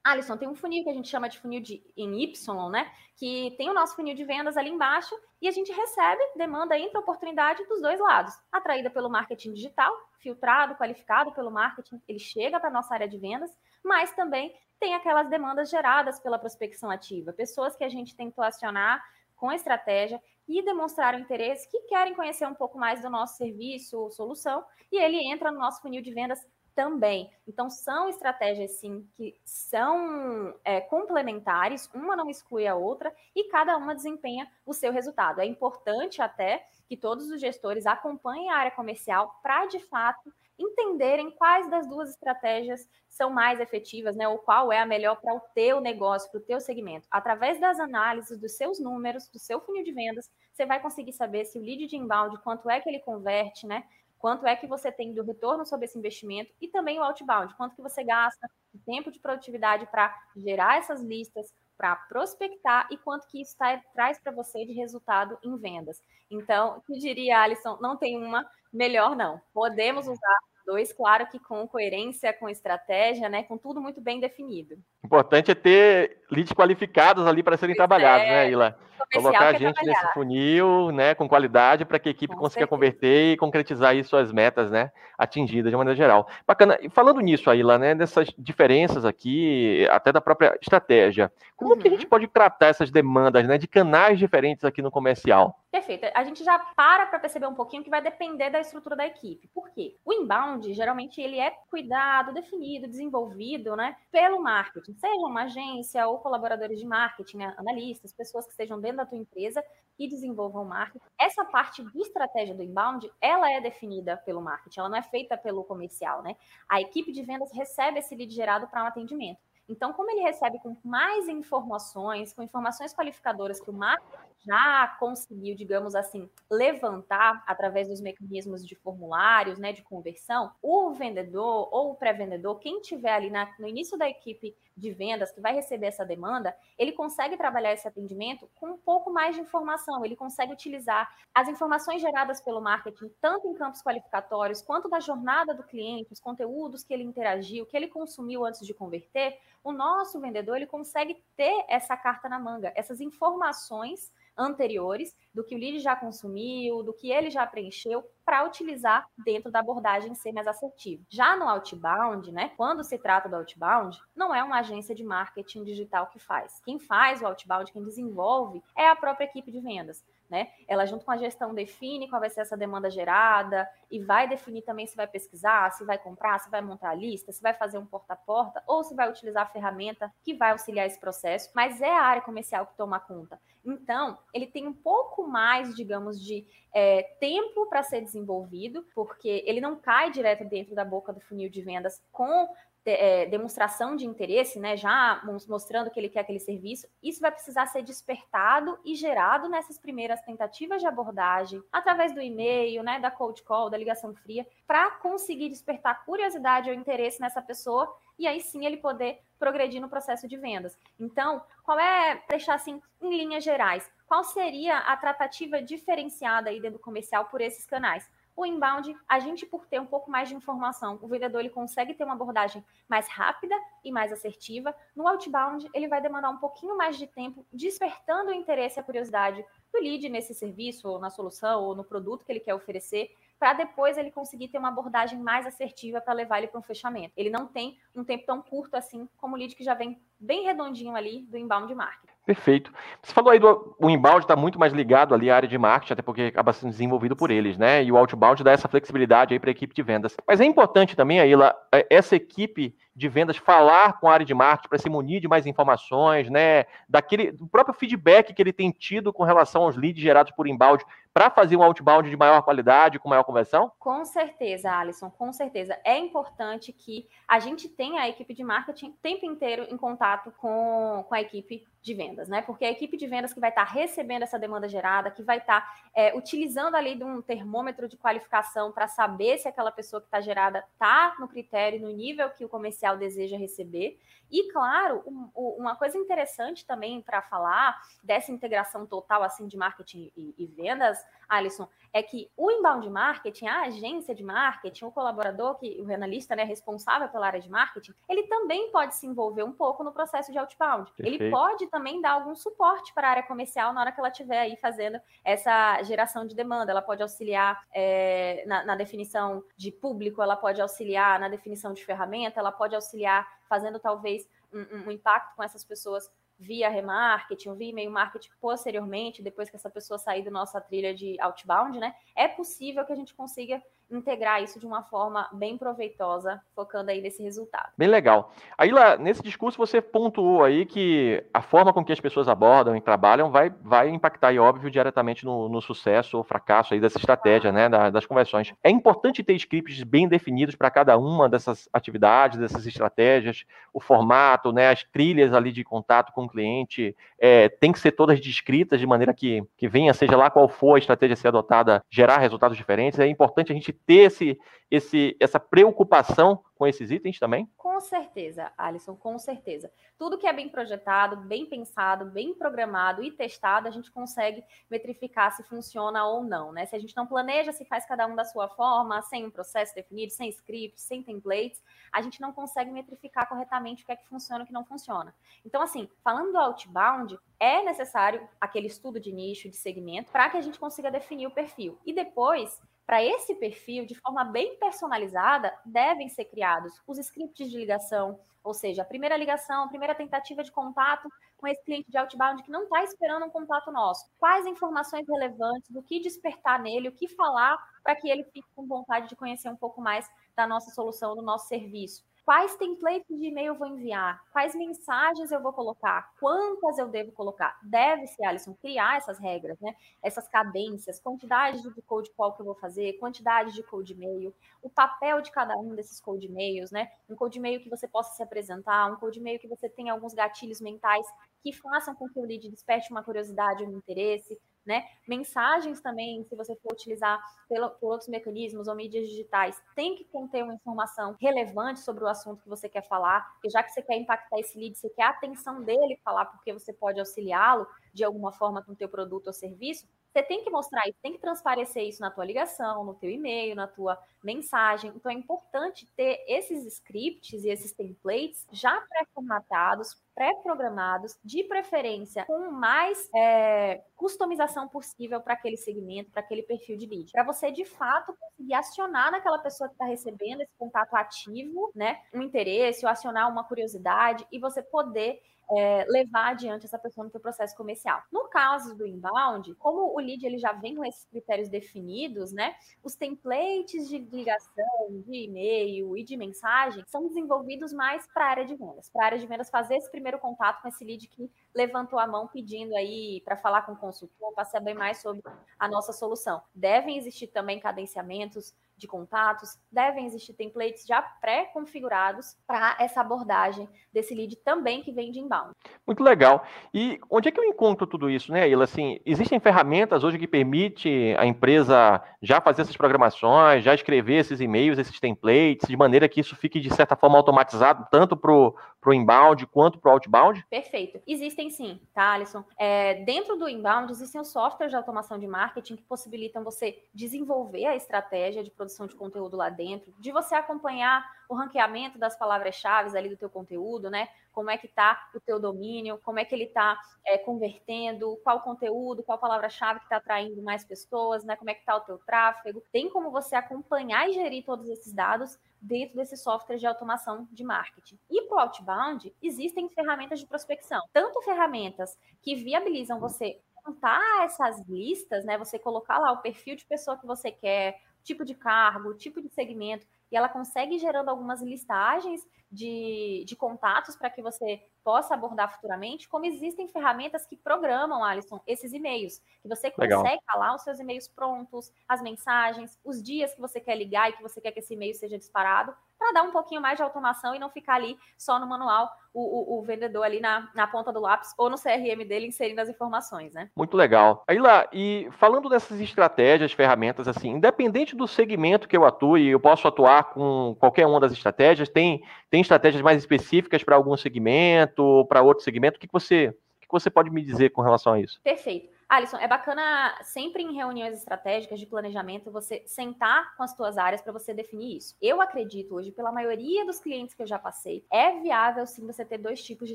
Alisson, 0.04 0.36
tem 0.36 0.48
um 0.48 0.54
funil 0.54 0.84
que 0.84 0.90
a 0.90 0.94
gente 0.94 1.08
chama 1.08 1.28
de 1.28 1.40
funil 1.40 1.60
de, 1.60 1.84
em 1.96 2.22
Y, 2.22 2.32
né? 2.70 2.90
Que 3.16 3.56
tem 3.58 3.68
o 3.68 3.74
nosso 3.74 3.96
funil 3.96 4.14
de 4.14 4.24
vendas 4.24 4.56
ali 4.56 4.70
embaixo 4.70 5.18
e 5.42 5.48
a 5.48 5.50
gente 5.50 5.72
recebe 5.72 6.22
demanda 6.36 6.78
entre 6.78 6.96
oportunidade 6.96 7.66
dos 7.66 7.82
dois 7.82 7.98
lados. 7.98 8.32
Atraída 8.52 8.88
pelo 8.88 9.10
marketing 9.10 9.52
digital, 9.52 9.92
filtrado, 10.20 10.76
qualificado 10.76 11.32
pelo 11.32 11.50
marketing, 11.50 12.00
ele 12.06 12.20
chega 12.20 12.60
para 12.60 12.68
a 12.68 12.72
nossa 12.72 12.94
área 12.94 13.08
de 13.08 13.18
vendas, 13.18 13.50
mas 13.84 14.12
também 14.12 14.56
tem 14.78 14.94
aquelas 14.94 15.28
demandas 15.28 15.68
geradas 15.68 16.20
pela 16.20 16.38
prospecção 16.38 16.88
ativa, 16.88 17.32
pessoas 17.32 17.74
que 17.74 17.82
a 17.82 17.88
gente 17.88 18.14
tentou 18.14 18.44
acionar 18.44 19.04
com 19.34 19.52
estratégia 19.52 20.22
e 20.49 20.62
demonstraram 20.62 21.19
interesse 21.19 21.69
que 21.69 21.81
querem 21.83 22.14
conhecer 22.14 22.47
um 22.47 22.55
pouco 22.55 22.78
mais 22.78 23.02
do 23.02 23.11
nosso 23.11 23.37
serviço 23.37 23.99
ou 23.99 24.11
solução, 24.11 24.64
e 24.90 24.97
ele 24.97 25.19
entra 25.31 25.50
no 25.50 25.59
nosso 25.59 25.83
funil 25.83 26.00
de 26.00 26.12
vendas 26.12 26.45
também. 26.75 27.28
Então, 27.47 27.69
são 27.69 28.09
estratégias, 28.09 28.78
sim, 28.78 29.05
que 29.14 29.37
são 29.45 30.55
é, 30.64 30.81
complementares, 30.81 31.90
uma 31.93 32.14
não 32.14 32.31
exclui 32.31 32.69
a 32.69 32.76
outra, 32.76 33.12
e 33.35 33.49
cada 33.49 33.76
uma 33.76 33.97
desempenha 33.97 34.49
o 34.64 34.73
seu 34.73 34.93
resultado. 34.93 35.40
É 35.40 35.45
importante 35.45 36.23
até 36.23 36.64
que 36.88 36.97
todos 36.97 37.31
os 37.31 37.40
gestores 37.40 37.85
acompanhem 37.85 38.49
a 38.50 38.57
área 38.57 38.71
comercial 38.71 39.40
para, 39.43 39.67
de 39.67 39.81
fato, 39.81 40.33
entenderem 40.58 41.30
quais 41.30 41.70
das 41.70 41.86
duas 41.86 42.10
estratégias 42.10 42.88
são 43.08 43.30
mais 43.30 43.60
efetivas, 43.60 44.16
né? 44.16 44.26
Ou 44.28 44.38
qual 44.38 44.72
é 44.72 44.80
a 44.80 44.86
melhor 44.86 45.20
para 45.20 45.34
o 45.34 45.40
teu 45.54 45.80
negócio, 45.80 46.30
para 46.30 46.40
o 46.40 46.44
teu 46.44 46.60
segmento. 46.60 47.06
Através 47.10 47.60
das 47.60 47.78
análises 47.78 48.38
dos 48.38 48.56
seus 48.56 48.80
números, 48.80 49.28
do 49.28 49.38
seu 49.38 49.60
funil 49.60 49.84
de 49.84 49.92
vendas, 49.92 50.30
você 50.52 50.66
vai 50.66 50.80
conseguir 50.80 51.12
saber 51.12 51.44
se 51.44 51.58
o 51.58 51.62
lead 51.62 51.86
de 51.86 51.96
inbound, 51.96 52.40
quanto 52.42 52.68
é 52.68 52.80
que 52.80 52.88
ele 52.88 53.00
converte, 53.00 53.66
né? 53.66 53.84
quanto 54.18 54.46
é 54.46 54.56
que 54.56 54.66
você 54.66 54.90
tem 54.90 55.14
do 55.14 55.22
retorno 55.22 55.64
sobre 55.64 55.86
esse 55.86 55.98
investimento 55.98 56.52
e 56.60 56.68
também 56.68 56.98
o 56.98 57.02
outbound, 57.02 57.54
quanto 57.56 57.76
que 57.76 57.82
você 57.82 58.02
gasta 58.02 58.50
de 58.74 58.80
tempo 58.80 59.10
de 59.10 59.20
produtividade 59.20 59.86
para 59.86 60.14
gerar 60.36 60.78
essas 60.78 61.00
listas, 61.02 61.52
para 61.76 61.94
prospectar 61.94 62.88
e 62.90 62.98
quanto 62.98 63.26
que 63.28 63.40
isso 63.40 63.56
tá, 63.56 63.80
traz 63.94 64.18
para 64.18 64.32
você 64.32 64.66
de 64.66 64.72
resultado 64.72 65.38
em 65.44 65.56
vendas. 65.56 66.02
Então, 66.30 66.82
eu 66.88 66.98
diria, 66.98 67.40
Alisson, 67.40 67.78
não 67.80 67.96
tem 67.96 68.18
uma 68.18 68.44
melhor 68.72 69.16
não. 69.16 69.40
Podemos 69.54 70.08
usar 70.08 70.38
dois, 70.68 70.92
claro 70.92 71.26
que 71.30 71.38
com 71.38 71.66
coerência, 71.66 72.30
com 72.34 72.46
estratégia, 72.46 73.26
né, 73.28 73.42
com 73.42 73.56
tudo 73.56 73.80
muito 73.80 74.02
bem 74.02 74.20
definido. 74.20 74.76
Importante 75.02 75.50
é 75.50 75.54
ter 75.54 76.17
leads 76.30 76.52
qualificados 76.52 77.26
ali 77.26 77.42
para 77.42 77.56
serem 77.56 77.75
pois 77.75 77.78
trabalhados, 77.78 78.26
né, 78.26 78.44
é, 78.44 78.44
né, 78.47 78.50
Ila? 78.50 78.78
Colocar 79.12 79.49
a 79.49 79.52
gente 79.52 79.75
trabalhar. 79.75 80.02
nesse 80.02 80.12
funil, 80.12 80.92
né, 80.92 81.14
com 81.14 81.28
qualidade, 81.28 81.85
para 81.85 81.99
que 81.99 82.08
a 82.08 82.12
equipe 82.12 82.35
com 82.35 82.40
consiga 82.40 82.61
certeza. 82.61 82.68
converter 82.68 83.32
e 83.32 83.37
concretizar 83.37 83.90
aí 83.90 84.04
suas 84.04 84.32
metas, 84.32 84.70
né, 84.70 84.90
atingidas 85.16 85.70
de 85.70 85.76
maneira 85.76 85.97
geral. 85.97 86.28
Bacana. 86.47 86.78
E 86.82 86.90
falando 86.90 87.20
nisso, 87.20 87.49
Aila, 87.49 87.78
né, 87.78 87.94
dessas 87.94 88.28
diferenças 88.37 89.04
aqui, 89.04 89.87
até 89.90 90.12
da 90.12 90.20
própria 90.20 90.58
estratégia, 90.61 91.32
como 91.56 91.73
uhum. 91.73 91.78
que 91.78 91.88
a 91.88 91.90
gente 91.90 92.04
uhum. 92.04 92.11
pode 92.11 92.26
tratar 92.28 92.66
essas 92.66 92.90
demandas, 92.90 93.47
né, 93.47 93.56
de 93.56 93.66
canais 93.66 94.18
diferentes 94.18 94.64
aqui 94.64 94.82
no 94.82 94.90
comercial? 94.90 95.58
Perfeito. 95.70 96.06
A 96.14 96.25
gente 96.25 96.42
já 96.42 96.58
para 96.58 97.06
para 97.06 97.18
perceber 97.18 97.47
um 97.47 97.54
pouquinho 97.54 97.85
que 97.85 97.90
vai 97.90 98.00
depender 98.00 98.49
da 98.50 98.61
estrutura 98.61 98.97
da 98.97 99.06
equipe. 99.06 99.49
Por 99.49 99.68
quê? 99.70 99.97
O 100.04 100.12
inbound, 100.12 100.73
geralmente, 100.73 101.20
ele 101.20 101.38
é 101.38 101.52
cuidado, 101.70 102.32
definido, 102.32 102.87
desenvolvido, 102.87 103.76
né, 103.76 103.97
pelo 104.11 104.42
marketing, 104.42 104.94
seja 104.94 105.26
uma 105.26 105.44
agência 105.44 106.06
ou 106.06 106.17
colaboradores 106.18 106.78
de 106.78 106.87
marketing, 106.87 107.38
né, 107.38 107.54
analistas, 107.56 108.12
pessoas 108.12 108.44
que 108.44 108.52
estejam 108.52 108.80
dentro 108.80 108.98
da 108.98 109.06
tua 109.06 109.18
empresa 109.18 109.62
e 109.98 110.08
desenvolvam 110.08 110.64
marketing. 110.64 111.04
Essa 111.18 111.44
parte 111.44 111.82
de 111.82 112.00
estratégia 112.00 112.54
do 112.54 112.62
inbound, 112.62 113.10
ela 113.20 113.50
é 113.50 113.60
definida 113.60 114.16
pelo 114.18 114.40
marketing, 114.40 114.80
ela 114.80 114.88
não 114.88 114.98
é 114.98 115.02
feita 115.02 115.37
pelo 115.37 115.64
comercial, 115.64 116.22
né? 116.22 116.37
A 116.68 116.80
equipe 116.80 117.12
de 117.12 117.22
vendas 117.22 117.52
recebe 117.52 117.98
esse 117.98 118.14
lead 118.14 118.32
gerado 118.32 118.68
para 118.68 118.84
um 118.84 118.87
atendimento. 118.87 119.40
Então, 119.68 119.92
como 119.92 120.10
ele 120.10 120.22
recebe 120.22 120.58
com 120.60 120.76
mais 120.82 121.28
informações, 121.28 122.32
com 122.32 122.42
informações 122.42 122.94
qualificadoras 122.94 123.60
que 123.60 123.68
o 123.68 123.72
marketing 123.72 124.16
já 124.45 124.97
conseguiu, 124.99 125.54
digamos 125.54 125.95
assim, 125.95 126.28
levantar 126.50 127.42
através 127.47 127.88
dos 127.88 128.00
mecanismos 128.00 128.66
de 128.66 128.75
formulários, 128.75 129.59
né, 129.59 129.73
de 129.73 129.83
conversão, 129.83 130.52
o 130.62 130.92
vendedor 130.92 131.68
ou 131.73 131.92
o 131.92 131.95
pré-vendedor, 131.95 132.59
quem 132.59 132.80
tiver 132.80 133.12
ali 133.12 133.30
na, 133.30 133.52
no 133.59 133.66
início 133.66 133.99
da 133.99 134.09
equipe 134.09 134.57
de 134.76 134.92
vendas 134.92 135.33
que 135.33 135.40
vai 135.40 135.52
receber 135.52 135.87
essa 135.87 136.04
demanda, 136.04 136.57
ele 136.78 136.92
consegue 136.92 137.37
trabalhar 137.37 137.73
esse 137.73 137.88
atendimento 137.88 138.49
com 138.54 138.71
um 138.71 138.78
pouco 138.78 139.11
mais 139.11 139.35
de 139.35 139.42
informação, 139.42 140.04
ele 140.04 140.14
consegue 140.14 140.52
utilizar 140.52 141.12
as 141.35 141.49
informações 141.49 142.00
geradas 142.00 142.40
pelo 142.40 142.61
marketing, 142.61 143.11
tanto 143.21 143.49
em 143.49 143.54
campos 143.54 143.83
qualificatórios, 143.83 144.62
quanto 144.62 144.88
da 144.88 145.00
jornada 145.00 145.52
do 145.52 145.64
cliente, 145.64 146.12
os 146.12 146.21
conteúdos 146.21 146.85
que 146.85 146.95
ele 146.95 147.02
interagiu, 147.02 147.66
que 147.66 147.76
ele 147.76 147.88
consumiu 147.88 148.45
antes 148.45 148.64
de 148.64 148.73
converter, 148.73 149.38
o 149.64 149.73
nosso 149.73 150.21
vendedor 150.21 150.57
ele 150.57 150.66
consegue 150.66 151.23
ter 151.37 151.64
essa 151.68 151.97
carta 151.97 152.28
na 152.28 152.38
manga, 152.38 152.73
essas 152.76 153.00
informações 153.00 154.12
anteriores, 154.38 155.14
do 155.35 155.45
que 155.45 155.54
o 155.54 155.59
lead 155.59 155.78
já 155.80 155.97
consumiu, 155.97 156.83
do 156.83 156.92
que 156.92 157.11
ele 157.11 157.30
já 157.30 157.47
preencheu, 157.47 158.04
para 158.25 158.45
utilizar 158.45 159.07
dentro 159.25 159.50
da 159.50 159.61
abordagem 159.61 160.14
ser 160.14 160.33
mais 160.33 160.47
assertiva. 160.47 161.02
Já 161.09 161.37
no 161.37 161.49
outbound, 161.49 162.30
né, 162.30 162.52
quando 162.57 162.85
se 162.85 162.99
trata 162.99 163.28
do 163.28 163.37
outbound, 163.37 163.99
não 164.14 164.35
é 164.35 164.42
uma 164.42 164.59
agência 164.59 164.95
de 164.95 165.02
marketing 165.02 165.64
digital 165.64 166.07
que 166.09 166.18
faz. 166.18 166.61
Quem 166.64 166.78
faz 166.78 167.23
o 167.23 167.26
outbound, 167.26 167.73
quem 167.73 167.83
desenvolve, 167.83 168.62
é 168.76 168.88
a 168.88 168.97
própria 168.97 169.25
equipe 169.25 169.50
de 169.50 169.61
vendas 169.61 170.04
né? 170.28 170.49
Ela 170.66 170.87
junto 170.87 171.04
com 171.04 171.11
a 171.11 171.16
gestão 171.16 171.54
define 171.54 172.08
qual 172.08 172.20
vai 172.20 172.30
ser 172.30 172.42
essa 172.42 172.56
demanda 172.56 172.90
gerada 172.90 173.68
e 173.90 173.99
vai 173.99 174.28
definir 174.28 174.62
também 174.62 174.87
se 174.87 174.97
vai 174.97 175.06
pesquisar, 175.06 175.70
se 175.73 175.85
vai 175.85 175.99
comprar, 175.99 176.38
se 176.38 176.50
vai 176.50 176.61
montar 176.61 176.90
a 176.90 176.94
lista, 176.94 177.32
se 177.32 177.42
vai 177.42 177.54
fazer 177.54 177.78
um 177.78 177.87
porta 177.87 178.12
a 178.12 178.16
porta 178.16 178.62
ou 178.66 178.85
se 178.85 178.94
vai 178.94 179.08
utilizar 179.08 179.44
a 179.44 179.50
ferramenta 179.50 180.12
que 180.23 180.35
vai 180.35 180.50
auxiliar 180.50 180.87
esse 180.87 180.99
processo, 180.99 181.50
mas 181.54 181.80
é 181.80 181.90
a 181.90 182.02
área 182.02 182.23
comercial 182.23 182.66
que 182.66 182.76
toma 182.76 183.00
conta. 183.00 183.40
Então, 183.64 184.18
ele 184.32 184.47
tem 184.47 184.66
um 184.66 184.73
pouco 184.73 185.26
mais, 185.26 185.75
digamos, 185.75 186.20
de 186.20 186.47
é, 186.73 187.02
tempo 187.20 187.66
para 187.66 187.82
ser 187.82 188.00
desenvolvido, 188.00 188.87
porque 188.94 189.42
ele 189.47 189.61
não 189.61 189.76
cai 189.76 190.11
direto 190.11 190.44
dentro 190.44 190.75
da 190.75 190.85
boca 190.85 191.12
do 191.12 191.20
funil 191.20 191.50
de 191.50 191.61
vendas 191.61 192.02
com 192.12 192.49
é, 192.90 193.26
demonstração 193.26 193.97
de 193.97 194.07
interesse, 194.07 194.59
né, 194.59 194.76
já 194.76 195.23
mostrando 195.49 195.90
que 195.90 195.99
ele 195.99 196.09
quer 196.09 196.21
aquele 196.21 196.38
serviço, 196.40 196.87
isso 197.02 197.21
vai 197.21 197.30
precisar 197.30 197.66
ser 197.66 197.83
despertado 197.83 198.78
e 198.85 198.95
gerado 198.95 199.49
nessas 199.49 199.78
primeiras 199.78 200.21
tentativas 200.23 200.80
de 200.80 200.87
abordagem, 200.87 201.62
através 201.73 202.14
do 202.14 202.21
e-mail, 202.21 202.83
né, 202.83 202.99
da 203.00 203.11
cold 203.11 203.42
call, 203.42 203.71
da 203.71 203.76
ligação 203.76 204.14
fria, 204.14 204.47
para 204.66 204.90
conseguir 204.92 205.49
despertar 205.49 206.04
curiosidade 206.04 206.71
ou 206.71 206.76
interesse 206.76 207.21
nessa 207.21 207.42
pessoa 207.42 207.95
e 208.18 208.26
aí 208.26 208.40
sim 208.40 208.66
ele 208.66 208.76
poder 208.76 209.21
progredir 209.38 209.80
no 209.80 209.88
processo 209.88 210.26
de 210.26 210.37
vendas. 210.37 210.76
Então, 210.99 211.40
qual 211.62 211.78
é, 211.78 212.21
deixar 212.28 212.54
assim, 212.54 212.83
em 213.00 213.16
linhas 213.16 213.45
gerais, 213.45 213.88
qual 214.07 214.25
seria 214.25 214.78
a 214.78 214.97
tratativa 214.97 215.62
diferenciada 215.62 216.50
aí 216.50 216.61
dentro 216.61 216.78
do 216.78 216.83
comercial 216.83 217.26
por 217.26 217.40
esses 217.40 217.64
canais? 217.64 218.11
O 218.38 218.47
inbound, 218.47 218.97
a 219.09 219.18
gente 219.18 219.45
por 219.45 219.66
ter 219.66 219.80
um 219.80 219.85
pouco 219.85 220.09
mais 220.09 220.28
de 220.28 220.35
informação, 220.37 220.97
o 221.02 221.09
vendedor 221.09 221.40
ele 221.40 221.50
consegue 221.50 221.92
ter 221.92 222.04
uma 222.04 222.12
abordagem 222.12 222.64
mais 222.88 223.09
rápida 223.09 223.52
e 223.83 223.90
mais 223.90 224.12
assertiva. 224.12 224.73
No 224.95 225.09
outbound, 225.09 225.68
ele 225.75 225.88
vai 225.88 226.00
demandar 226.00 226.30
um 226.30 226.37
pouquinho 226.37 226.76
mais 226.76 226.97
de 226.97 227.09
tempo, 227.09 227.45
despertando 227.52 228.30
o 228.30 228.33
interesse 228.33 228.78
e 228.78 228.80
a 228.80 228.85
curiosidade 228.85 229.45
do 229.73 229.80
lead 229.80 230.09
nesse 230.09 230.35
serviço, 230.35 230.88
ou 230.88 231.00
na 231.00 231.11
solução, 231.11 231.64
ou 231.64 231.75
no 231.75 231.83
produto 231.83 232.25
que 232.25 232.30
ele 232.30 232.38
quer 232.38 232.54
oferecer, 232.54 233.11
para 233.40 233.54
depois 233.54 233.99
ele 233.99 234.12
conseguir 234.12 234.47
ter 234.47 234.59
uma 234.59 234.68
abordagem 234.68 235.18
mais 235.18 235.45
assertiva 235.45 236.00
para 236.00 236.12
levar 236.12 236.38
ele 236.38 236.47
para 236.47 236.61
um 236.61 236.62
fechamento. 236.62 237.12
Ele 237.16 237.30
não 237.30 237.45
tem 237.45 237.76
um 237.92 238.04
tempo 238.04 238.25
tão 238.25 238.40
curto 238.40 238.76
assim 238.76 239.09
como 239.16 239.35
o 239.35 239.38
lead 239.38 239.57
que 239.57 239.64
já 239.64 239.75
vem 239.75 240.00
bem 240.20 240.44
redondinho 240.44 240.94
ali 240.94 241.26
do 241.30 241.37
inbound 241.37 241.75
marketing. 241.75 242.12
Perfeito. 242.28 242.70
Você 243.02 243.12
falou 243.14 243.30
aí 243.30 243.38
do 243.38 243.75
o 243.80 243.88
inbound 243.88 244.20
está 244.20 244.37
muito 244.37 244.58
mais 244.58 244.72
ligado 244.72 245.14
ali 245.14 245.30
à 245.30 245.37
área 245.37 245.48
de 245.48 245.56
marketing, 245.56 245.94
até 245.94 246.02
porque 246.02 246.22
acaba 246.25 246.52
sendo 246.52 246.70
desenvolvido 246.70 247.16
por 247.16 247.30
eles, 247.30 247.56
né? 247.56 247.82
E 247.82 247.90
o 247.90 247.96
outbound 247.96 248.44
dá 248.44 248.52
essa 248.52 248.68
flexibilidade 248.68 249.32
aí 249.32 249.40
para 249.40 249.48
a 249.48 249.52
equipe 249.52 249.75
de 249.75 249.82
vendas. 249.82 250.14
Mas 250.26 250.38
é 250.38 250.44
importante 250.44 250.94
também, 250.94 251.20
Aila, 251.20 251.56
é, 251.72 251.87
essa 251.88 252.16
equipe 252.16 252.76
de 252.94 253.08
vendas 253.08 253.37
falar 253.37 253.98
com 254.00 254.08
a 254.08 254.12
área 254.12 254.26
de 254.26 254.34
marketing 254.34 254.68
para 254.68 254.78
se 254.78 254.90
munir 254.90 255.20
de 255.20 255.28
mais 255.28 255.46
informações, 255.46 256.28
né? 256.28 256.66
Daquele 256.88 257.30
do 257.30 257.46
próprio 257.46 257.75
feedback 257.75 258.34
que 258.34 258.42
ele 258.42 258.52
tem 258.52 258.72
tido 258.72 259.12
com 259.12 259.22
relação 259.22 259.62
aos 259.62 259.76
leads 259.76 260.02
gerados 260.02 260.32
por 260.32 260.48
inbound 260.48 260.84
para 261.14 261.30
fazer 261.30 261.56
um 261.56 261.62
outbound 261.62 262.10
de 262.10 262.16
maior 262.16 262.42
qualidade, 262.42 262.98
com 262.98 263.08
maior 263.08 263.25
conversão? 263.25 263.72
Com 263.78 264.04
certeza, 264.04 264.70
Alisson, 264.70 265.10
com 265.10 265.32
certeza. 265.32 265.78
É 265.84 265.96
importante 265.96 266.72
que 266.72 267.08
a 267.26 267.38
gente 267.38 267.68
tenha 267.68 268.02
a 268.02 268.08
equipe 268.08 268.34
de 268.34 268.44
marketing 268.44 268.90
o 268.90 268.96
tempo 269.02 269.25
inteiro 269.25 269.66
em 269.70 269.76
contato 269.76 270.07
com, 270.16 271.04
com 271.08 271.14
a 271.14 271.20
equipe 271.20 271.66
de 271.82 271.94
vendas, 271.94 272.28
né? 272.28 272.42
Porque 272.42 272.64
a 272.64 272.70
equipe 272.70 272.96
de 272.96 273.06
vendas 273.06 273.32
que 273.32 273.40
vai 273.40 273.50
estar 273.50 273.66
tá 273.66 273.72
recebendo 273.72 274.22
essa 274.22 274.38
demanda 274.38 274.68
gerada, 274.68 275.10
que 275.10 275.22
vai 275.22 275.38
estar 275.38 275.60
tá, 275.60 275.74
é, 275.94 276.16
utilizando 276.16 276.74
ali 276.74 276.94
de 276.94 277.04
um 277.04 277.22
termômetro 277.22 277.88
de 277.88 277.96
qualificação 277.96 278.72
para 278.72 278.88
saber 278.88 279.38
se 279.38 279.48
aquela 279.48 279.70
pessoa 279.70 280.00
que 280.00 280.06
está 280.06 280.20
gerada 280.20 280.64
está 280.72 281.14
no 281.18 281.28
critério, 281.28 281.80
no 281.80 281.90
nível 281.90 282.30
que 282.30 282.44
o 282.44 282.48
comercial 282.48 282.96
deseja 282.96 283.36
receber. 283.36 283.98
E, 284.30 284.52
claro, 284.52 285.02
um, 285.06 285.30
uma 285.58 285.74
coisa 285.74 285.96
interessante 285.96 286.66
também 286.66 287.00
para 287.00 287.22
falar 287.22 287.80
dessa 288.02 288.30
integração 288.30 288.86
total 288.86 289.22
assim 289.22 289.46
de 289.46 289.56
marketing 289.56 290.12
e, 290.16 290.34
e 290.36 290.46
vendas, 290.46 290.98
Alisson, 291.28 291.68
é 291.92 292.02
que 292.02 292.30
o 292.36 292.50
inbound 292.50 292.88
marketing, 292.90 293.46
a 293.46 293.62
agência 293.62 294.14
de 294.14 294.22
marketing, 294.22 294.84
o 294.84 294.90
colaborador, 294.90 295.54
que 295.56 295.80
o 295.80 295.92
analista 295.92 296.36
né, 296.36 296.44
responsável 296.44 297.08
pela 297.08 297.26
área 297.26 297.40
de 297.40 297.48
marketing, 297.48 297.94
ele 298.08 298.24
também 298.24 298.70
pode 298.70 298.94
se 298.94 299.06
envolver 299.06 299.42
um 299.42 299.52
pouco 299.52 299.82
no 299.82 299.92
processo 299.99 300.31
de 300.31 300.38
outbound. 300.38 300.93
Perfeito. 300.93 301.23
Ele 301.23 301.31
pode 301.31 301.67
também 301.67 302.00
dar 302.00 302.12
algum 302.12 302.37
suporte 302.37 302.95
para 302.95 303.09
a 303.09 303.11
área 303.11 303.23
comercial 303.25 303.73
na 303.73 303.81
hora 303.81 303.90
que 303.90 303.99
ela 303.99 304.11
estiver 304.11 304.38
aí 304.38 304.57
fazendo 304.57 305.00
essa 305.25 305.83
geração 305.83 306.25
de 306.25 306.37
demanda. 306.37 306.71
Ela 306.71 306.81
pode 306.81 307.02
auxiliar 307.02 307.61
é, 307.75 308.45
na, 308.47 308.64
na 308.64 308.76
definição 308.76 309.43
de 309.57 309.73
público, 309.73 310.23
ela 310.23 310.37
pode 310.37 310.61
auxiliar 310.61 311.19
na 311.19 311.28
definição 311.28 311.73
de 311.73 311.85
ferramenta, 311.85 312.38
ela 312.38 312.52
pode 312.52 312.76
auxiliar 312.76 313.26
fazendo 313.49 313.81
talvez 313.81 314.28
um, 314.52 314.87
um 314.87 314.90
impacto 314.93 315.35
com 315.35 315.43
essas 315.43 315.64
pessoas 315.64 316.09
via 316.38 316.68
remarketing, 316.68 317.54
via 317.54 317.71
e-mail 317.71 317.90
marketing 317.90 318.30
posteriormente, 318.40 319.23
depois 319.23 319.50
que 319.50 319.57
essa 319.57 319.68
pessoa 319.68 319.99
sair 319.99 320.23
da 320.23 320.30
nossa 320.30 320.61
trilha 320.61 320.95
de 320.95 321.21
outbound, 321.21 321.78
né? 321.78 321.95
É 322.16 322.28
possível 322.28 322.85
que 322.85 322.92
a 322.92 322.97
gente 322.97 323.14
consiga 323.14 323.61
integrar 323.90 324.42
isso 324.42 324.61
de 324.61 324.66
uma 324.66 324.83
forma 324.83 325.28
bem 325.33 325.57
proveitosa, 325.57 326.40
focando 326.54 326.90
aí 326.90 327.00
nesse 327.00 327.23
resultado. 327.23 327.71
Bem 327.76 327.88
legal. 327.88 328.33
Aí 328.57 328.71
lá, 328.71 328.99
nesse 328.99 329.23
discurso 329.23 329.57
você 329.57 329.80
pontuou 329.80 330.45
aí 330.45 330.66
que 330.66 331.25
a 331.33 331.40
forma 331.40 331.73
com 331.73 331.83
que 331.83 331.92
as 331.92 332.00
pessoas 332.00 332.28
abordam 332.28 332.76
e 332.76 332.80
trabalham 332.80 333.30
vai, 333.30 333.50
vai 333.62 333.88
impactar, 333.88 334.33
e 334.33 334.38
óbvio, 334.38 334.71
diretamente 334.71 335.25
no, 335.25 335.49
no 335.49 335.62
sucesso 335.62 336.18
ou 336.18 336.25
fracasso 336.25 336.75
aí 336.75 336.80
dessa 336.80 336.99
estratégia, 336.99 337.50
né, 337.50 337.68
da, 337.68 337.88
das 337.88 338.04
conversões. 338.04 338.52
É 338.62 338.71
importante 338.71 339.25
ter 339.25 339.35
scripts 339.35 339.83
bem 339.83 340.07
definidos 340.07 340.54
para 340.54 340.71
cada 340.71 340.99
uma 340.99 341.28
dessas 341.28 341.66
atividades, 341.73 342.38
dessas 342.38 342.66
estratégias, 342.66 343.47
o 343.73 343.80
formato, 343.80 344.52
né, 344.52 344.68
as 344.68 344.85
trilhas 344.85 345.33
ali 345.33 345.50
de 345.50 345.64
contato 345.64 346.12
com 346.12 346.27
cliente 346.28 346.97
é, 347.18 347.48
tem 347.48 347.72
que 347.72 347.80
ser 347.80 347.92
todas 347.92 348.20
descritas 348.20 348.78
de 348.78 348.87
maneira 348.87 349.12
que, 349.12 349.42
que 349.56 349.68
venha, 349.68 349.92
seja 349.92 350.16
lá 350.16 350.30
qual 350.30 350.48
for 350.48 350.76
a 350.76 350.78
estratégia 350.78 351.14
a 351.14 351.16
ser 351.16 351.28
adotada, 351.28 351.82
gerar 351.90 352.18
resultados 352.18 352.56
diferentes. 352.56 352.98
É 352.98 353.06
importante 353.06 353.52
a 353.52 353.54
gente 353.54 353.72
ter 353.72 354.06
esse, 354.06 354.38
esse, 354.70 355.16
essa 355.20 355.40
preocupação 355.40 356.42
com 356.58 356.66
esses 356.66 356.90
itens 356.90 357.18
também? 357.18 357.48
Com 357.56 357.78
certeza, 357.80 358.52
Alisson, 358.58 358.96
com 358.96 359.16
certeza. 359.18 359.70
Tudo 359.96 360.18
que 360.18 360.26
é 360.26 360.32
bem 360.32 360.48
projetado, 360.48 361.16
bem 361.16 361.46
pensado, 361.46 362.06
bem 362.06 362.34
programado 362.34 363.02
e 363.02 363.12
testado, 363.12 363.68
a 363.68 363.70
gente 363.70 363.92
consegue 363.92 364.42
metrificar 364.68 365.30
se 365.30 365.44
funciona 365.44 366.04
ou 366.04 366.25
não, 366.25 366.50
né? 366.50 366.66
Se 366.66 366.75
a 366.75 366.78
gente 366.78 366.96
não 366.96 367.06
planeja, 367.06 367.52
se 367.52 367.64
faz 367.64 367.87
cada 367.87 368.06
um 368.08 368.16
da 368.16 368.25
sua 368.25 368.48
forma, 368.48 369.00
sem 369.02 369.25
um 369.25 369.30
processo 369.30 369.72
definido, 369.72 370.12
sem 370.12 370.28
script, 370.30 370.80
sem 370.80 371.02
templates, 371.02 371.62
a 371.92 372.02
gente 372.02 372.20
não 372.20 372.32
consegue 372.32 372.72
metrificar 372.72 373.28
corretamente 373.28 373.84
o 373.84 373.87
que 373.87 373.92
é 373.92 373.96
que 373.96 374.08
funciona 374.08 374.42
e 374.42 374.44
o 374.44 374.46
que 374.46 374.52
não 374.52 374.64
funciona. 374.64 375.14
Então, 375.46 375.62
assim, 375.62 375.88
falando 376.02 376.32
do 376.32 376.38
outbound, 376.38 377.07
é 377.38 377.62
necessário 377.62 378.28
aquele 378.40 378.66
estudo 378.66 378.98
de 378.98 379.12
nicho, 379.12 379.48
de 379.48 379.56
segmento, 379.56 380.10
para 380.10 380.28
que 380.28 380.36
a 380.36 380.40
gente 380.40 380.58
consiga 380.58 380.90
definir 380.90 381.26
o 381.26 381.30
perfil. 381.30 381.78
E 381.86 381.92
depois, 381.92 382.60
para 382.84 383.04
esse 383.04 383.34
perfil, 383.34 383.86
de 383.86 383.94
forma 383.94 384.24
bem 384.24 384.58
personalizada, 384.58 385.56
devem 385.64 386.08
ser 386.08 386.24
criados 386.24 386.80
os 386.86 386.98
scripts 386.98 387.50
de 387.50 387.56
ligação, 387.56 388.18
ou 388.42 388.54
seja, 388.54 388.82
a 388.82 388.84
primeira 388.84 389.16
ligação, 389.16 389.64
a 389.64 389.68
primeira 389.68 389.94
tentativa 389.94 390.42
de 390.42 390.50
contato 390.50 391.08
com 391.36 391.46
esse 391.46 391.62
cliente 391.64 391.90
de 391.90 391.98
outbound 391.98 392.42
que 392.42 392.50
não 392.50 392.64
está 392.64 392.82
esperando 392.82 393.26
um 393.26 393.30
contato 393.30 393.70
nosso. 393.70 394.10
Quais 394.18 394.46
informações 394.46 395.06
relevantes, 395.06 395.74
o 395.76 395.82
que 395.82 396.00
despertar 396.00 396.60
nele, 396.60 396.88
o 396.88 396.92
que 396.92 397.06
falar 397.08 397.58
para 397.82 397.94
que 397.94 398.08
ele 398.08 398.24
fique 398.24 398.48
com 398.56 398.66
vontade 398.66 399.08
de 399.08 399.14
conhecer 399.14 399.48
um 399.48 399.56
pouco 399.56 399.80
mais 399.80 400.08
da 400.34 400.46
nossa 400.46 400.70
solução, 400.70 401.14
do 401.14 401.22
nosso 401.22 401.46
serviço 401.46 402.07
quais 402.28 402.54
templates 402.56 403.18
de 403.18 403.28
e-mail 403.28 403.47
eu 403.47 403.54
vou 403.54 403.66
enviar, 403.66 404.23
quais 404.32 404.54
mensagens 404.54 405.32
eu 405.32 405.42
vou 405.42 405.50
colocar, 405.50 406.12
quantas 406.20 406.76
eu 406.76 406.87
devo 406.87 407.11
colocar. 407.11 407.58
Deve-se, 407.62 408.23
Alisson, 408.23 408.54
criar 408.61 408.99
essas 408.99 409.18
regras, 409.18 409.58
né? 409.61 409.75
Essas 410.02 410.28
cadências, 410.28 411.00
quantidade 411.00 411.62
de 411.62 411.82
code 411.87 412.11
call 412.11 412.35
que 412.35 412.42
eu 412.42 412.44
vou 412.44 412.54
fazer, 412.54 412.99
quantidade 412.99 413.54
de 413.54 413.62
code 413.62 413.94
e-mail, 413.94 414.35
o 414.62 414.68
papel 414.68 415.23
de 415.23 415.30
cada 415.30 415.56
um 415.56 415.75
desses 415.75 416.02
code 416.02 416.26
e-mails, 416.26 416.70
né? 416.70 416.90
Um 417.08 417.16
code 417.16 417.38
e-mail 417.38 417.62
que 417.62 417.70
você 417.70 417.88
possa 417.88 418.14
se 418.14 418.23
apresentar, 418.23 418.92
um 418.92 418.97
code 418.97 419.18
e-mail 419.18 419.38
que 419.38 419.49
você 419.49 419.66
tenha 419.66 419.94
alguns 419.94 420.12
gatilhos 420.12 420.61
mentais 420.61 421.06
que 421.42 421.54
façam 421.54 421.94
com 421.94 422.11
que 422.11 422.20
o 422.20 422.26
lead 422.26 422.47
desperte 422.50 422.90
uma 422.90 423.02
curiosidade 423.02 423.64
um 423.64 423.78
interesse 423.78 424.38
né? 424.68 424.84
Mensagens 425.08 425.80
também, 425.80 426.22
se 426.25 426.37
você 426.37 426.54
for 426.56 426.72
utilizar 426.72 427.18
pelo, 427.48 427.70
por 427.70 427.92
outros 427.92 428.08
mecanismos 428.10 428.68
ou 428.68 428.75
mídias 428.75 429.08
digitais, 429.08 429.60
tem 429.75 429.96
que 429.96 430.04
conter 430.04 430.44
uma 430.44 430.52
informação 430.52 431.16
relevante 431.18 431.80
sobre 431.80 432.04
o 432.04 432.06
assunto 432.06 432.42
que 432.42 432.48
você 432.50 432.68
quer 432.68 432.87
falar, 432.87 433.32
porque 433.32 433.48
já 433.48 433.62
que 433.62 433.70
você 433.70 433.80
quer 433.80 433.96
impactar 433.96 434.38
esse 434.38 434.58
lead, 434.58 434.76
você 434.76 434.90
quer 434.90 435.04
a 435.04 435.08
atenção 435.08 435.64
dele 435.64 435.98
falar 436.04 436.26
porque 436.26 436.52
você 436.52 436.70
pode 436.70 437.00
auxiliá-lo 437.00 437.66
de 437.94 438.04
alguma 438.04 438.30
forma 438.30 438.62
com 438.62 438.72
o 438.72 438.76
teu 438.76 438.90
produto 438.90 439.28
ou 439.28 439.32
serviço, 439.32 439.88
você 440.18 440.22
tem 440.22 440.42
que 440.42 440.50
mostrar 440.50 440.87
isso, 440.88 440.98
tem 441.00 441.12
que 441.12 441.20
transparecer 441.20 441.84
isso 441.84 442.00
na 442.00 442.10
tua 442.10 442.25
ligação, 442.25 442.84
no 442.84 442.94
teu 442.94 443.08
e-mail, 443.10 443.54
na 443.54 443.68
tua 443.68 443.98
mensagem. 444.22 444.92
Então 444.94 445.10
é 445.12 445.14
importante 445.14 445.87
ter 445.96 446.25
esses 446.26 446.66
scripts 446.66 447.44
e 447.44 447.48
esses 447.48 447.72
templates 447.72 448.44
já 448.50 448.80
pré-formatados, 448.80 449.96
pré-programados, 450.14 451.16
de 451.22 451.44
preferência 451.44 452.25
com 452.25 452.50
mais 452.50 453.08
é, 453.14 453.84
customização 453.94 454.66
possível 454.66 455.20
para 455.20 455.34
aquele 455.34 455.56
segmento, 455.56 456.10
para 456.10 456.20
aquele 456.20 456.42
perfil 456.42 456.76
de 456.76 456.87
lead, 456.87 457.12
para 457.12 457.22
você 457.22 457.52
de 457.52 457.64
fato 457.64 458.12
conseguir 458.18 458.54
acionar 458.54 459.12
naquela 459.12 459.38
pessoa 459.38 459.68
que 459.68 459.75
está 459.75 459.84
recebendo 459.84 460.40
esse 460.40 460.52
contato 460.58 460.94
ativo, 460.94 461.70
né, 461.75 462.00
um 462.12 462.22
interesse, 462.22 462.84
ou 462.84 462.90
acionar 462.90 463.30
uma 463.30 463.44
curiosidade 463.44 464.26
e 464.32 464.38
você 464.40 464.62
poder 464.62 465.22
é, 465.57 465.85
levar 465.88 466.31
adiante 466.31 466.67
essa 466.67 466.78
pessoa 466.78 467.05
no 467.05 467.11
seu 467.11 467.21
processo 467.21 467.57
comercial. 467.57 468.02
No 468.12 468.28
caso 468.28 468.76
do 468.76 468.87
inbound, 468.87 469.55
como 469.55 469.95
o 469.95 469.99
lead 469.99 470.25
ele 470.25 470.38
já 470.38 470.52
vem 470.52 470.76
com 470.76 470.85
esses 470.85 471.05
critérios 471.07 471.49
definidos, 471.49 472.33
né? 472.33 472.55
Os 472.83 472.95
templates 472.95 473.88
de 473.88 473.99
ligação, 473.99 475.02
de 475.07 475.25
e-mail 475.25 475.97
e 475.97 476.05
de 476.05 476.17
mensagem 476.17 476.85
são 476.87 477.07
desenvolvidos 477.09 477.73
mais 477.73 478.07
para 478.12 478.26
a 478.26 478.31
área 478.31 478.45
de 478.45 478.55
vendas. 478.55 478.90
Para 478.90 479.02
a 479.02 479.07
área 479.07 479.19
de 479.19 479.26
vendas 479.26 479.50
fazer 479.50 479.76
esse 479.76 479.90
primeiro 479.90 480.19
contato 480.19 480.62
com 480.62 480.69
esse 480.69 480.85
lead 480.85 481.07
que 481.09 481.31
levantou 481.55 481.99
a 481.99 482.07
mão 482.07 482.28
pedindo 482.28 482.75
aí 482.76 483.23
para 483.25 483.37
falar 483.37 483.62
com 483.62 483.73
o 483.73 483.76
consultor, 483.76 484.35
para 484.35 484.45
saber 484.45 484.75
mais 484.75 485.00
sobre 485.00 485.23
a 485.58 485.69
nossa 485.69 485.93
solução. 485.93 486.43
Devem 486.54 486.97
existir 486.99 487.28
também 487.28 487.58
cadenciamentos 487.58 488.54
de 488.78 488.86
contatos, 488.86 489.58
devem 489.71 490.06
existir 490.06 490.32
templates 490.32 490.86
já 490.86 491.02
pré-configurados 491.02 492.36
para 492.47 492.76
essa 492.78 493.00
abordagem 493.00 493.69
desse 493.93 494.14
lead 494.14 494.36
também 494.36 494.82
que 494.82 494.93
vem 494.93 495.10
de 495.10 495.19
inbound. 495.19 495.50
Muito 495.86 496.02
legal. 496.02 496.45
E 496.73 496.99
onde 497.10 497.28
é 497.28 497.32
que 497.32 497.41
eu 497.41 497.45
encontro 497.45 497.86
tudo 497.86 498.08
isso, 498.08 498.30
né, 498.32 498.49
Ila? 498.49 498.64
Assim, 498.64 499.00
existem 499.04 499.41
ferramentas 499.41 500.04
hoje 500.04 500.19
que 500.19 500.28
permite 500.28 501.14
a 501.19 501.26
empresa 501.26 502.02
já 502.23 502.41
fazer 502.41 502.62
essas 502.62 502.76
programações, 502.76 503.64
já 503.64 503.75
escrever 503.75 504.19
esses 504.19 504.41
e-mails, 504.41 504.78
esses 504.78 505.00
templates, 505.00 505.67
de 505.67 505.76
maneira 505.76 506.08
que 506.08 506.21
isso 506.21 506.36
fique, 506.36 506.60
de 506.60 506.73
certa 506.73 506.95
forma, 506.95 507.19
automatizado, 507.19 507.86
tanto 507.91 508.17
para 508.17 508.32
o 508.32 508.95
inbound 508.95 509.47
quanto 509.49 509.78
para 509.78 509.91
o 509.91 509.93
outbound? 509.95 510.45
Perfeito. 510.49 511.00
Existem 511.06 511.50
sim, 511.50 511.80
tá, 511.93 512.12
Alisson? 512.12 512.45
É, 512.58 513.02
dentro 513.04 513.36
do 513.36 513.49
inbound, 513.49 513.91
existem 513.91 514.21
os 514.21 514.28
softwares 514.28 514.71
de 514.71 514.76
automação 514.76 515.19
de 515.19 515.26
marketing 515.26 515.76
que 515.76 515.82
possibilitam 515.82 516.45
você 516.45 516.78
desenvolver 516.95 517.67
a 517.67 517.76
estratégia 517.76 518.45
de 518.45 518.50
produção 518.50 518.68
produção 518.69 518.87
de 518.87 518.95
conteúdo 518.95 519.37
lá 519.37 519.49
dentro, 519.49 519.93
de 519.99 520.13
você 520.13 520.35
acompanhar 520.35 521.04
o 521.28 521.35
ranqueamento 521.35 521.99
das 521.99 522.17
palavras-chave 522.17 522.97
ali 522.97 523.09
do 523.09 523.17
teu 523.17 523.28
conteúdo, 523.28 523.91
né? 523.91 524.09
Como 524.33 524.50
é 524.50 524.57
que 524.57 524.69
tá 524.69 525.09
o 525.15 525.21
teu 525.21 525.41
domínio, 525.41 525.99
como 526.04 526.19
é 526.19 526.25
que 526.25 526.35
ele 526.35 526.45
está 526.45 526.78
é, 527.04 527.19
convertendo, 527.19 528.19
qual 528.23 528.41
conteúdo, 528.41 529.02
qual 529.02 529.19
palavra-chave 529.19 529.81
que 529.81 529.87
está 529.87 529.97
atraindo 529.97 530.41
mais 530.43 530.65
pessoas, 530.65 531.25
né? 531.25 531.35
Como 531.35 531.50
é 531.50 531.54
que 531.54 531.61
está 531.61 531.76
o 531.76 531.81
teu 531.81 531.99
tráfego. 531.99 532.63
Tem 532.71 532.89
como 532.89 533.11
você 533.11 533.35
acompanhar 533.35 534.09
e 534.09 534.13
gerir 534.13 534.45
todos 534.45 534.69
esses 534.69 534.93
dados 534.93 535.39
dentro 535.61 535.97
desse 535.97 536.17
software 536.17 536.57
de 536.57 536.67
automação 536.67 537.26
de 537.33 537.43
marketing. 537.43 537.99
E 538.11 538.23
para 538.23 538.37
o 538.37 538.41
outbound, 538.41 539.13
existem 539.23 539.69
ferramentas 539.71 540.21
de 540.21 540.26
prospecção. 540.26 540.81
Tanto 540.93 541.21
ferramentas 541.23 541.99
que 542.23 542.37
viabilizam 542.37 543.00
você 543.00 543.41
montar 543.67 544.25
essas 544.25 544.61
listas, 544.67 545.25
né? 545.25 545.37
Você 545.37 545.59
colocar 545.59 545.99
lá 545.99 546.13
o 546.13 546.23
perfil 546.23 546.57
de 546.57 546.65
pessoa 546.65 546.97
que 546.97 547.07
você 547.07 547.31
quer, 547.31 547.78
tipo 548.08 548.25
de 548.25 548.34
cargo, 548.34 548.94
tipo 548.94 549.21
de 549.21 549.28
segmento, 549.28 549.86
e 550.10 550.16
ela 550.16 550.28
consegue 550.28 550.78
gerando 550.78 551.10
algumas 551.10 551.42
listagens 551.42 552.26
de, 552.50 553.23
de 553.26 553.36
contatos 553.36 553.97
para 553.97 554.08
que 554.08 554.23
você 554.23 554.62
possa 554.82 555.12
abordar 555.12 555.52
futuramente, 555.54 556.08
como 556.08 556.25
existem 556.25 556.66
ferramentas 556.66 557.26
que 557.26 557.36
programam, 557.36 558.02
Alisson, 558.02 558.40
esses 558.47 558.73
e-mails, 558.73 559.18
que 559.42 559.49
você 559.49 559.71
Legal. 559.76 560.02
consegue 560.02 560.23
falar 560.25 560.54
os 560.54 560.62
seus 560.62 560.80
e-mails 560.80 561.06
prontos, 561.06 561.71
as 561.86 562.00
mensagens, 562.00 562.78
os 562.82 563.02
dias 563.02 563.34
que 563.34 563.40
você 563.40 563.60
quer 563.60 563.76
ligar 563.76 564.08
e 564.08 564.14
que 564.14 564.23
você 564.23 564.40
quer 564.40 564.52
que 564.52 564.60
esse 564.60 564.73
e-mail 564.73 564.94
seja 564.94 565.18
disparado, 565.18 565.76
para 565.99 566.13
dar 566.13 566.23
um 566.23 566.30
pouquinho 566.30 566.61
mais 566.61 566.76
de 566.76 566.82
automação 566.82 567.34
e 567.34 567.39
não 567.39 567.50
ficar 567.50 567.75
ali 567.75 567.99
só 568.17 568.39
no 568.39 568.47
manual, 568.47 568.91
o, 569.13 569.56
o, 569.56 569.58
o, 569.58 569.63
vendedor 569.63 570.04
ali 570.04 570.21
na, 570.21 570.49
na 570.54 570.67
ponta 570.67 570.93
do 570.93 571.00
lápis 571.00 571.34
ou 571.37 571.50
no 571.50 571.56
CRM 571.56 572.06
dele 572.06 572.26
inserindo 572.26 572.61
as 572.61 572.69
informações, 572.69 573.34
né? 573.34 573.50
Muito 573.56 573.76
legal. 573.76 574.23
Aí 574.28 574.39
lá, 574.39 574.69
e 574.73 575.08
falando 575.19 575.49
dessas 575.49 575.80
estratégias, 575.80 576.52
ferramentas, 576.52 577.08
assim, 577.08 577.30
independente 577.30 577.97
do 577.97 578.06
segmento 578.06 578.69
que 578.69 578.76
eu 578.76 578.84
atue, 578.84 579.28
eu 579.28 579.41
posso 579.41 579.67
atuar 579.67 580.04
com 580.11 580.56
qualquer 580.61 580.87
uma 580.87 581.00
das 581.00 581.13
estratégias, 581.13 581.69
tem, 581.69 582.02
tem 582.30 582.41
estratégias 582.41 582.82
mais 582.82 582.99
específicas 582.99 583.65
para 583.65 583.75
algum 583.75 583.97
segmento, 583.97 585.04
para 585.08 585.23
outro 585.23 585.43
segmento, 585.43 585.78
o 585.78 585.80
que, 585.80 585.89
que 585.89 585.93
você 585.93 586.28
o 586.28 586.69
que 586.69 586.80
você 586.82 586.91
pode 586.91 587.08
me 587.08 587.23
dizer 587.23 587.49
com 587.49 587.63
relação 587.63 587.95
a 587.95 588.00
isso? 588.00 588.21
Perfeito. 588.23 588.77
Alisson, 588.88 589.18
é 589.18 589.28
bacana 589.28 589.98
sempre 590.02 590.42
em 590.42 590.54
reuniões 590.54 590.96
estratégicas 590.96 591.60
de 591.60 591.66
planejamento 591.66 592.30
você 592.30 592.62
sentar 592.66 593.36
com 593.36 593.42
as 593.42 593.54
tuas 593.54 593.76
áreas 593.76 594.00
para 594.00 594.14
você 594.14 594.32
definir 594.32 594.78
isso. 594.78 594.96
Eu 595.00 595.20
acredito 595.20 595.74
hoje, 595.74 595.92
pela 595.92 596.10
maioria 596.10 596.64
dos 596.64 596.80
clientes 596.80 597.14
que 597.14 597.22
eu 597.22 597.26
já 597.26 597.38
passei, 597.38 597.84
é 597.92 598.18
viável 598.20 598.66
sim 598.66 598.86
você 598.86 599.04
ter 599.04 599.18
dois 599.18 599.42
tipos 599.42 599.68
de 599.68 599.74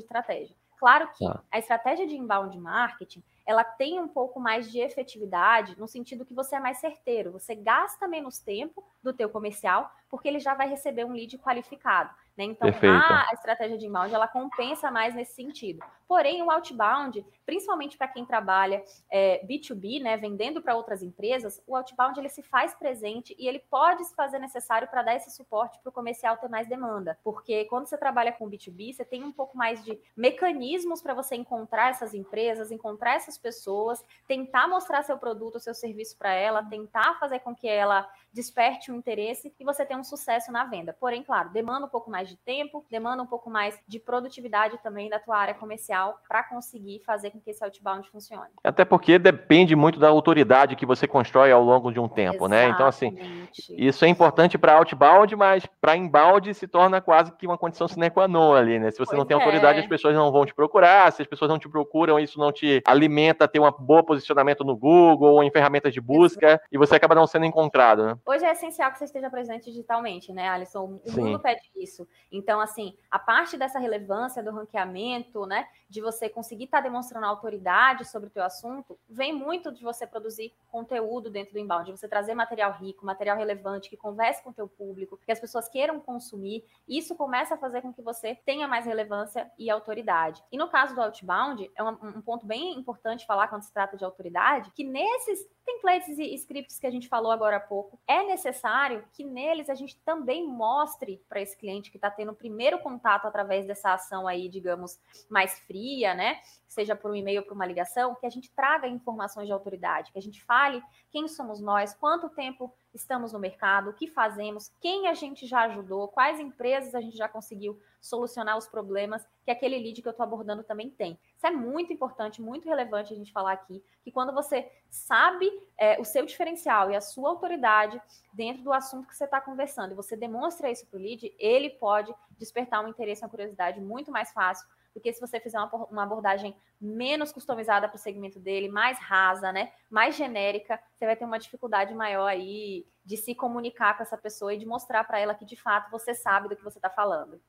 estratégia. 0.00 0.56
Claro 0.76 1.08
que 1.16 1.24
ah. 1.24 1.40
a 1.52 1.58
estratégia 1.60 2.06
de 2.08 2.16
inbound 2.16 2.58
marketing, 2.58 3.22
ela 3.46 3.62
tem 3.62 4.00
um 4.00 4.08
pouco 4.08 4.40
mais 4.40 4.70
de 4.72 4.80
efetividade 4.80 5.78
no 5.78 5.86
sentido 5.86 6.24
que 6.24 6.34
você 6.34 6.56
é 6.56 6.60
mais 6.60 6.78
certeiro, 6.78 7.30
você 7.30 7.54
gasta 7.54 8.08
menos 8.08 8.40
tempo 8.40 8.84
do 9.00 9.12
teu 9.12 9.28
comercial 9.28 9.92
porque 10.10 10.26
ele 10.26 10.40
já 10.40 10.54
vai 10.54 10.68
receber 10.68 11.04
um 11.04 11.12
lead 11.12 11.38
qualificado. 11.38 12.12
Né? 12.36 12.44
Então, 12.44 12.70
Perfeito. 12.70 12.94
a 12.94 13.30
estratégia 13.32 13.78
de 13.78 13.86
inbound 13.86 14.12
ela 14.12 14.26
compensa 14.26 14.90
mais 14.90 15.14
nesse 15.14 15.34
sentido. 15.34 15.84
Porém, 16.06 16.42
o 16.42 16.50
outbound, 16.50 17.24
principalmente 17.46 17.96
para 17.96 18.08
quem 18.08 18.26
trabalha 18.26 18.84
é, 19.10 19.44
B2B, 19.46 20.02
né, 20.02 20.16
vendendo 20.16 20.60
para 20.60 20.74
outras 20.76 21.02
empresas, 21.02 21.62
o 21.66 21.74
outbound 21.76 22.18
ele 22.18 22.28
se 22.28 22.42
faz 22.42 22.74
presente 22.74 23.34
e 23.38 23.48
ele 23.48 23.58
pode 23.58 24.04
se 24.04 24.14
fazer 24.14 24.38
necessário 24.38 24.88
para 24.88 25.02
dar 25.02 25.16
esse 25.16 25.30
suporte 25.30 25.78
para 25.80 25.88
o 25.90 25.92
comercial 25.92 26.36
ter 26.36 26.48
mais 26.48 26.68
demanda. 26.68 27.18
Porque 27.22 27.64
quando 27.66 27.86
você 27.86 27.96
trabalha 27.96 28.32
com 28.32 28.50
B2B, 28.50 28.92
você 28.92 29.04
tem 29.04 29.24
um 29.24 29.32
pouco 29.32 29.56
mais 29.56 29.82
de 29.84 29.98
mecanismos 30.16 31.00
para 31.00 31.14
você 31.14 31.36
encontrar 31.36 31.90
essas 31.90 32.14
empresas, 32.14 32.70
encontrar 32.70 33.14
essas 33.14 33.38
pessoas, 33.38 34.04
tentar 34.26 34.68
mostrar 34.68 35.02
seu 35.02 35.16
produto, 35.16 35.60
seu 35.60 35.74
serviço 35.74 36.18
para 36.18 36.32
ela, 36.32 36.64
tentar 36.64 37.18
fazer 37.18 37.38
com 37.40 37.54
que 37.54 37.68
ela 37.68 38.08
desperte 38.32 38.90
um 38.90 38.96
interesse 38.96 39.54
e 39.58 39.64
você 39.64 39.86
tenha 39.86 39.98
um 39.98 40.04
sucesso 40.04 40.52
na 40.52 40.64
venda. 40.64 40.92
Porém, 40.92 41.22
claro, 41.22 41.50
demanda 41.50 41.86
um 41.86 41.88
pouco 41.88 42.10
mais 42.10 42.23
mais 42.24 42.30
de 42.30 42.36
tempo, 42.36 42.84
demanda 42.90 43.22
um 43.22 43.26
pouco 43.26 43.50
mais 43.50 43.78
de 43.86 43.98
produtividade 43.98 44.78
também 44.82 45.10
da 45.10 45.18
tua 45.18 45.36
área 45.36 45.54
comercial 45.54 46.18
para 46.26 46.42
conseguir 46.42 47.02
fazer 47.04 47.30
com 47.30 47.38
que 47.38 47.50
esse 47.50 47.62
outbound 47.62 48.08
funcione. 48.10 48.50
Até 48.62 48.84
porque 48.84 49.18
depende 49.18 49.76
muito 49.76 49.98
da 49.98 50.08
autoridade 50.08 50.74
que 50.74 50.86
você 50.86 51.06
constrói 51.06 51.52
ao 51.52 51.62
longo 51.62 51.92
de 51.92 52.00
um 52.00 52.08
tempo, 52.08 52.46
Exatamente. 52.46 52.66
né? 52.66 52.68
Então, 52.70 52.86
assim, 52.86 53.48
isso 53.76 54.04
é 54.04 54.08
importante 54.08 54.56
para 54.56 54.74
outbound, 54.74 55.36
mas 55.36 55.66
para 55.80 55.96
inbound 55.96 56.52
se 56.54 56.66
torna 56.66 57.00
quase 57.00 57.32
que 57.32 57.46
uma 57.46 57.58
condição 57.58 57.86
sine 57.86 58.10
qua 58.10 58.26
non 58.26 58.54
ali, 58.54 58.78
né? 58.78 58.90
Se 58.90 58.98
você 58.98 59.10
pois 59.10 59.18
não 59.18 59.26
tem 59.26 59.36
autoridade, 59.36 59.78
é. 59.78 59.82
as 59.82 59.88
pessoas 59.88 60.14
não 60.14 60.32
vão 60.32 60.46
te 60.46 60.54
procurar, 60.54 61.12
se 61.12 61.20
as 61.20 61.28
pessoas 61.28 61.50
não 61.50 61.58
te 61.58 61.68
procuram, 61.68 62.18
isso 62.18 62.38
não 62.38 62.50
te 62.50 62.82
alimenta 62.86 63.44
a 63.44 63.48
ter 63.48 63.60
um 63.60 63.70
bom 63.78 64.02
posicionamento 64.02 64.64
no 64.64 64.76
Google 64.76 65.34
ou 65.34 65.44
em 65.44 65.50
ferramentas 65.50 65.92
de 65.92 66.00
busca, 66.00 66.60
e 66.72 66.78
você 66.78 66.94
acaba 66.94 67.14
não 67.14 67.26
sendo 67.26 67.44
encontrado, 67.44 68.06
né? 68.06 68.16
Hoje 68.24 68.44
é 68.44 68.52
essencial 68.52 68.90
que 68.92 68.98
você 68.98 69.04
esteja 69.04 69.28
presente 69.28 69.66
digitalmente, 69.66 70.32
né, 70.32 70.48
Alisson? 70.48 71.00
O 71.04 71.10
Sim. 71.10 71.22
mundo 71.22 71.38
pede 71.38 71.60
isso. 71.76 72.06
Então, 72.30 72.60
assim, 72.60 72.96
a 73.10 73.18
parte 73.18 73.56
dessa 73.56 73.78
relevância 73.78 74.42
do 74.42 74.50
ranqueamento, 74.50 75.46
né, 75.46 75.68
de 75.88 76.00
você 76.00 76.28
conseguir 76.28 76.64
estar 76.64 76.78
tá 76.78 76.84
demonstrando 76.84 77.26
autoridade 77.26 78.04
sobre 78.04 78.28
o 78.28 78.30
teu 78.30 78.42
assunto, 78.42 78.98
vem 79.08 79.32
muito 79.32 79.72
de 79.72 79.82
você 79.82 80.06
produzir 80.06 80.52
conteúdo 80.70 81.30
dentro 81.30 81.52
do 81.52 81.58
inbound, 81.58 81.86
de 81.86 81.98
você 81.98 82.08
trazer 82.08 82.34
material 82.34 82.72
rico, 82.72 83.06
material 83.06 83.36
relevante, 83.36 83.88
que 83.88 83.96
converse 83.96 84.42
com 84.42 84.50
o 84.50 84.54
teu 84.54 84.68
público, 84.68 85.18
que 85.24 85.32
as 85.32 85.40
pessoas 85.40 85.68
queiram 85.68 86.00
consumir. 86.00 86.64
Isso 86.88 87.14
começa 87.14 87.54
a 87.54 87.58
fazer 87.58 87.82
com 87.82 87.92
que 87.92 88.02
você 88.02 88.34
tenha 88.44 88.66
mais 88.66 88.86
relevância 88.86 89.50
e 89.58 89.70
autoridade. 89.70 90.42
E 90.50 90.58
no 90.58 90.68
caso 90.68 90.94
do 90.94 91.02
outbound, 91.02 91.70
é 91.76 91.82
um, 91.82 91.88
um 91.88 92.20
ponto 92.20 92.46
bem 92.46 92.78
importante 92.78 93.26
falar 93.26 93.48
quando 93.48 93.62
se 93.62 93.72
trata 93.72 93.96
de 93.96 94.04
autoridade, 94.04 94.70
que 94.72 94.84
nesses 94.84 95.46
templates 95.64 96.18
e 96.18 96.34
scripts 96.34 96.78
que 96.78 96.86
a 96.86 96.90
gente 96.90 97.08
falou 97.08 97.32
agora 97.32 97.56
há 97.56 97.60
pouco, 97.60 97.98
é 98.06 98.22
necessário 98.24 99.04
que 99.12 99.24
neles 99.24 99.68
a 99.68 99.74
gente 99.74 99.96
também 100.04 100.46
mostre 100.46 101.22
para 101.28 101.40
esse 101.40 101.56
cliente 101.56 101.90
que 101.90 101.96
está 101.96 102.10
tendo 102.10 102.32
o 102.32 102.36
primeiro 102.36 102.78
contato 102.78 103.26
através 103.26 103.66
dessa 103.66 103.94
ação 103.94 104.28
aí, 104.28 104.48
digamos, 104.48 104.98
mais 105.28 105.58
fria, 105.60 106.14
né? 106.14 106.40
Seja 106.68 106.94
por 106.94 107.10
um 107.10 107.14
e-mail 107.14 107.40
ou 107.40 107.46
por 107.46 107.54
uma 107.54 107.66
ligação, 107.66 108.14
que 108.14 108.26
a 108.26 108.30
gente 108.30 108.50
traga 108.50 108.86
informações 108.86 109.46
de 109.46 109.52
autoridade, 109.52 110.12
que 110.12 110.18
a 110.18 110.22
gente 110.22 110.42
fale 110.42 110.82
quem 111.10 111.28
somos 111.28 111.60
nós, 111.60 111.94
quanto 111.94 112.28
tempo 112.28 112.72
estamos 112.96 113.32
no 113.32 113.38
mercado, 113.38 113.90
o 113.90 113.92
que 113.92 114.06
fazemos, 114.06 114.72
quem 114.80 115.08
a 115.08 115.14
gente 115.14 115.46
já 115.46 115.62
ajudou, 115.62 116.08
quais 116.08 116.38
empresas 116.38 116.94
a 116.94 117.00
gente 117.00 117.16
já 117.16 117.28
conseguiu 117.28 117.80
solucionar 118.00 118.56
os 118.56 118.66
problemas 118.66 119.26
que 119.44 119.50
aquele 119.50 119.78
lead 119.78 120.02
que 120.02 120.08
eu 120.08 120.10
estou 120.10 120.24
abordando 120.24 120.62
também 120.62 120.90
tem. 120.90 121.18
Isso 121.36 121.46
é 121.46 121.50
muito 121.50 121.92
importante, 121.92 122.42
muito 122.42 122.68
relevante 122.68 123.12
a 123.12 123.16
gente 123.16 123.32
falar 123.32 123.52
aqui, 123.52 123.82
que 124.02 124.12
quando 124.12 124.32
você 124.32 124.70
sabe 124.90 125.50
é, 125.78 126.00
o 126.00 126.04
seu 126.04 126.26
diferencial 126.26 126.90
e 126.90 126.96
a 126.96 127.00
sua 127.00 127.30
autoridade 127.30 128.00
dentro 128.32 128.62
do 128.62 128.72
assunto 128.72 129.08
que 129.08 129.16
você 129.16 129.24
está 129.24 129.40
conversando 129.40 129.92
e 129.92 129.94
você 129.94 130.16
demonstra 130.16 130.70
isso 130.70 130.86
para 130.86 130.98
o 130.98 131.02
lead, 131.02 131.34
ele 131.38 131.70
pode 131.70 132.14
despertar 132.38 132.84
um 132.84 132.88
interesse 132.88 133.22
uma 133.22 133.30
curiosidade 133.30 133.80
muito 133.80 134.10
mais 134.12 134.32
fácil 134.32 134.68
do 134.94 135.00
que 135.00 135.12
se 135.12 135.20
você 135.20 135.40
fizer 135.40 135.58
uma, 135.58 135.74
uma 135.86 136.02
abordagem 136.04 136.54
menos 136.84 137.32
customizada 137.32 137.88
para 137.88 137.96
o 137.96 137.98
segmento 137.98 138.38
dele, 138.38 138.68
mais 138.68 138.98
rasa, 138.98 139.52
né? 139.52 139.70
Mais 139.90 140.16
genérica, 140.16 140.78
você 140.94 141.06
vai 141.06 141.16
ter 141.16 141.24
uma 141.24 141.38
dificuldade 141.38 141.94
maior 141.94 142.26
aí 142.26 142.86
de 143.04 143.16
se 143.16 143.34
comunicar 143.34 143.96
com 143.96 144.02
essa 144.02 144.16
pessoa 144.16 144.54
e 144.54 144.58
de 144.58 144.66
mostrar 144.66 145.04
para 145.04 145.18
ela 145.18 145.34
que 145.34 145.44
de 145.44 145.56
fato 145.56 145.90
você 145.90 146.14
sabe 146.14 146.48
do 146.48 146.56
que 146.56 146.64
você 146.64 146.78
está 146.78 146.90
falando. 146.90 147.40